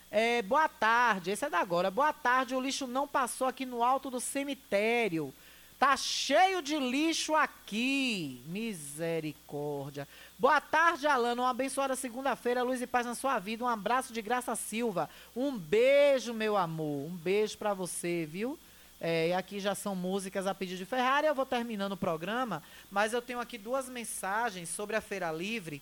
[0.10, 1.92] É, boa tarde, esse é da agora.
[1.92, 5.34] Boa tarde, o lixo não passou aqui no alto do cemitério.
[5.82, 8.40] Tá cheio de lixo aqui.
[8.46, 10.08] Misericórdia.
[10.38, 11.42] Boa tarde, Alana.
[11.42, 13.64] Uma abençoada segunda-feira, luz e paz na sua vida.
[13.64, 15.10] Um abraço de Graça Silva.
[15.36, 17.08] Um beijo, meu amor.
[17.08, 18.60] Um beijo pra você, viu?
[19.00, 21.26] É, e aqui já são músicas a pedido de Ferrari.
[21.26, 25.82] Eu vou terminando o programa, mas eu tenho aqui duas mensagens sobre a Feira Livre.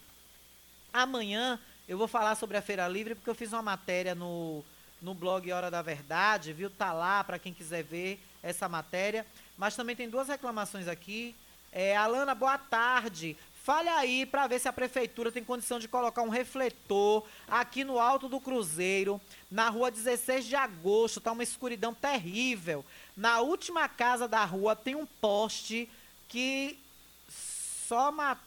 [0.93, 1.59] Amanhã
[1.89, 4.63] eu vou falar sobre a Feira Livre porque eu fiz uma matéria no,
[5.01, 6.69] no blog Hora da Verdade, viu?
[6.69, 9.25] Tá lá para quem quiser ver essa matéria.
[9.59, 11.35] Mas também tem duas reclamações aqui.
[11.69, 13.35] É, Alana, boa tarde.
[13.61, 17.99] Fale aí para ver se a prefeitura tem condição de colocar um refletor aqui no
[17.99, 19.19] alto do Cruzeiro,
[19.51, 21.19] na rua 16 de agosto.
[21.19, 22.85] Tá uma escuridão terrível.
[23.17, 25.89] Na última casa da rua tem um poste
[26.29, 26.79] que
[27.27, 28.37] só ma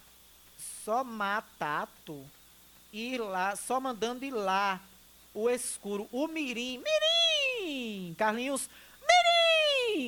[0.83, 2.25] só matato
[2.91, 4.81] ir lá, só mandando ir lá
[5.35, 8.69] o escuro, o mirim, mirim, Carlinhos,
[9.01, 9.33] mirim,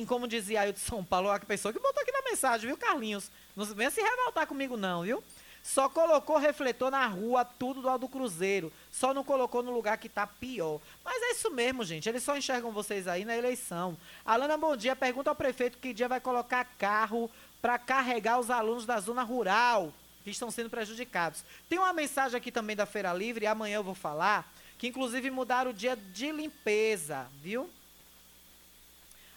[0.07, 2.77] como dizia aí o de São Paulo, a pessoa que botou aqui na mensagem, viu,
[2.77, 3.29] Carlinhos?
[3.55, 5.23] Não venha se revoltar comigo não, viu?
[5.63, 8.71] Só colocou refletor na rua, tudo do do Cruzeiro.
[8.91, 10.79] Só não colocou no lugar que tá pior.
[11.03, 12.07] Mas é isso mesmo, gente.
[12.07, 13.97] Eles só enxergam vocês aí na eleição.
[14.23, 14.95] Alana, bom dia.
[14.95, 17.31] Pergunta ao prefeito que dia vai colocar carro
[17.63, 19.91] para carregar os alunos da zona rural
[20.23, 21.43] que estão sendo prejudicados.
[21.67, 25.71] Tem uma mensagem aqui também da Feira Livre, amanhã eu vou falar, que inclusive mudaram
[25.71, 27.67] o dia de limpeza, viu?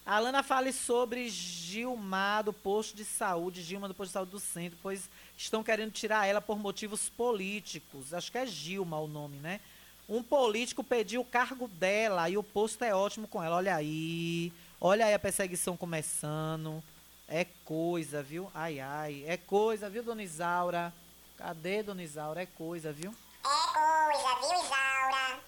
[0.09, 4.79] Alana fale sobre Gilmar do posto de saúde, Gilma do posto de saúde do centro,
[4.83, 8.15] pois estão querendo tirar ela por motivos políticos.
[8.15, 9.61] Acho que é Gilma o nome, né?
[10.09, 13.57] Um político pediu o cargo dela e o posto é ótimo com ela.
[13.57, 14.51] Olha aí.
[14.81, 16.83] Olha aí a perseguição começando.
[17.29, 18.51] É coisa, viu?
[18.55, 19.25] Ai, ai.
[19.27, 20.91] É coisa, viu, dona Isaura?
[21.37, 22.41] Cadê, dona Isaura?
[22.41, 23.15] É coisa, viu?
[23.45, 25.41] É coisa, viu, Isaura?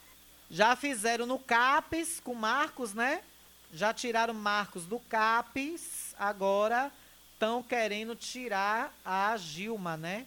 [0.50, 3.22] Já fizeram no CAPES com Marcos, né?
[3.72, 6.14] Já tiraram Marcos do CAPES.
[6.18, 6.92] Agora
[7.34, 10.26] estão querendo tirar a Gilma, né?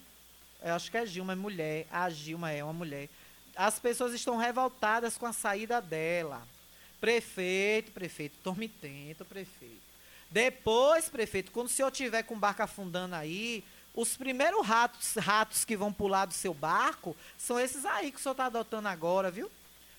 [0.63, 1.85] Eu acho que é Gilma, é mulher.
[1.91, 3.09] A Gilma é uma mulher.
[3.55, 6.41] As pessoas estão revoltadas com a saída dela.
[7.01, 9.83] Prefeito, prefeito, tormitento, prefeito.
[10.31, 13.63] Depois, prefeito, quando o senhor tiver com o barco afundando aí,
[13.93, 18.21] os primeiros ratos, ratos que vão pular do seu barco são esses aí que o
[18.21, 19.51] senhor está adotando agora, viu?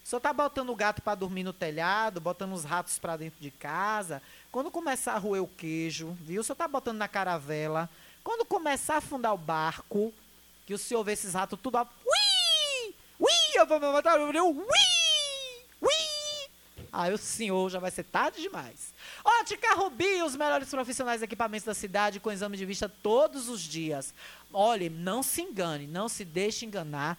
[0.04, 3.50] Senhor está botando o gato para dormir no telhado, botando os ratos para dentro de
[3.50, 4.20] casa.
[4.52, 6.42] Quando começar a roer o queijo, viu?
[6.44, 7.88] Senhor está botando na caravela.
[8.22, 10.12] Quando começar a afundar o barco,
[10.66, 11.78] que o senhor vê esses ratos tudo...
[11.78, 12.94] Ui!
[13.18, 13.30] Ui!
[13.54, 14.64] Eu vou me matar, eu Ui!
[15.80, 16.50] Ui!
[16.92, 18.92] Aí o senhor já vai ser tarde demais.
[19.24, 23.62] Ótica Rubi, os melhores profissionais de equipamentos da cidade com exame de vista todos os
[23.62, 24.12] dias.
[24.52, 27.18] Olhe, não se engane, não se deixe enganar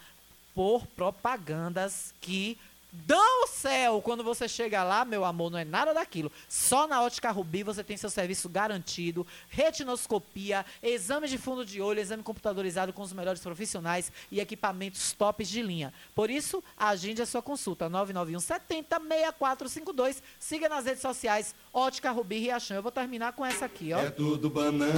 [0.54, 2.58] por propagandas que
[3.06, 4.02] dão o céu.
[4.02, 6.32] Quando você chega lá, meu amor, não é nada daquilo.
[6.48, 12.00] Só na Ótica Rubi você tem seu serviço garantido, retinoscopia, exame de fundo de olho,
[12.00, 15.94] exame computadorizado com os melhores profissionais e equipamentos tops de linha.
[16.14, 20.24] Por isso, agende a sua consulta 991 70 6452.
[20.40, 22.78] Siga nas redes sociais Ótica Rubi Riachão.
[22.78, 24.00] Eu vou terminar com essa aqui, ó.
[24.00, 24.94] É tudo banana.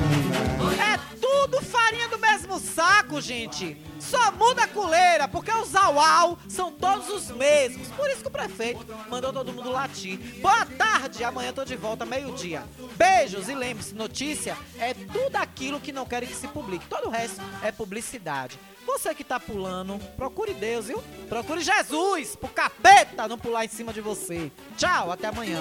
[0.93, 3.77] É tudo farinha do mesmo saco, gente.
[3.99, 7.86] Só muda a coleira, porque os auau são todos os mesmos.
[7.95, 10.19] Por isso que o prefeito mandou todo mundo latir.
[10.41, 12.63] Boa tarde, amanhã tô de volta, meio-dia.
[12.95, 16.85] Beijos e lembre-se, notícia é tudo aquilo que não querem que se publique.
[16.87, 18.59] Todo o resto é publicidade.
[18.85, 21.03] Você que tá pulando, procure Deus, viu?
[21.27, 24.51] Procure Jesus, pro capeta não pular em cima de você.
[24.77, 25.59] Tchau, até amanhã.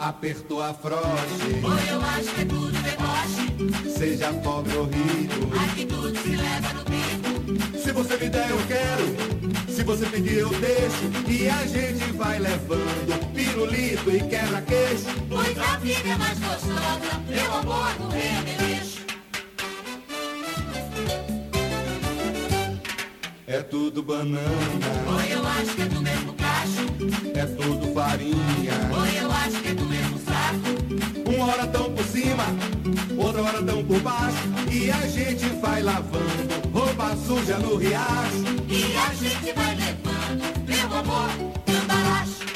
[0.00, 1.60] Apertou a froche.
[1.62, 3.98] Oi, eu acho que é tudo deboche.
[3.98, 5.54] Seja pobre ou rico.
[5.62, 7.78] Aqui tudo se leva no bico.
[7.78, 9.70] Se você me der, eu quero.
[9.70, 11.04] Se você pedir, eu deixo.
[11.28, 15.04] E a gente vai levando pirulito e quebra-queixo.
[15.28, 17.20] Pois a vida é mais gostosa.
[17.28, 19.04] Meu amor do remeleixo.
[23.46, 24.40] É tudo banana.
[25.18, 26.00] Oi, eu acho que é do
[26.60, 28.74] acho é tudo farinha.
[28.90, 31.34] Mãe, eu acho que é do mesmo saco.
[31.34, 32.44] Uma hora tão por cima,
[33.16, 34.38] outra hora tão por baixo.
[34.70, 38.44] E a gente vai lavando roupa suja no riacho.
[38.68, 41.30] E a gente vai levando, meu amor,
[41.66, 42.49] cambalacho.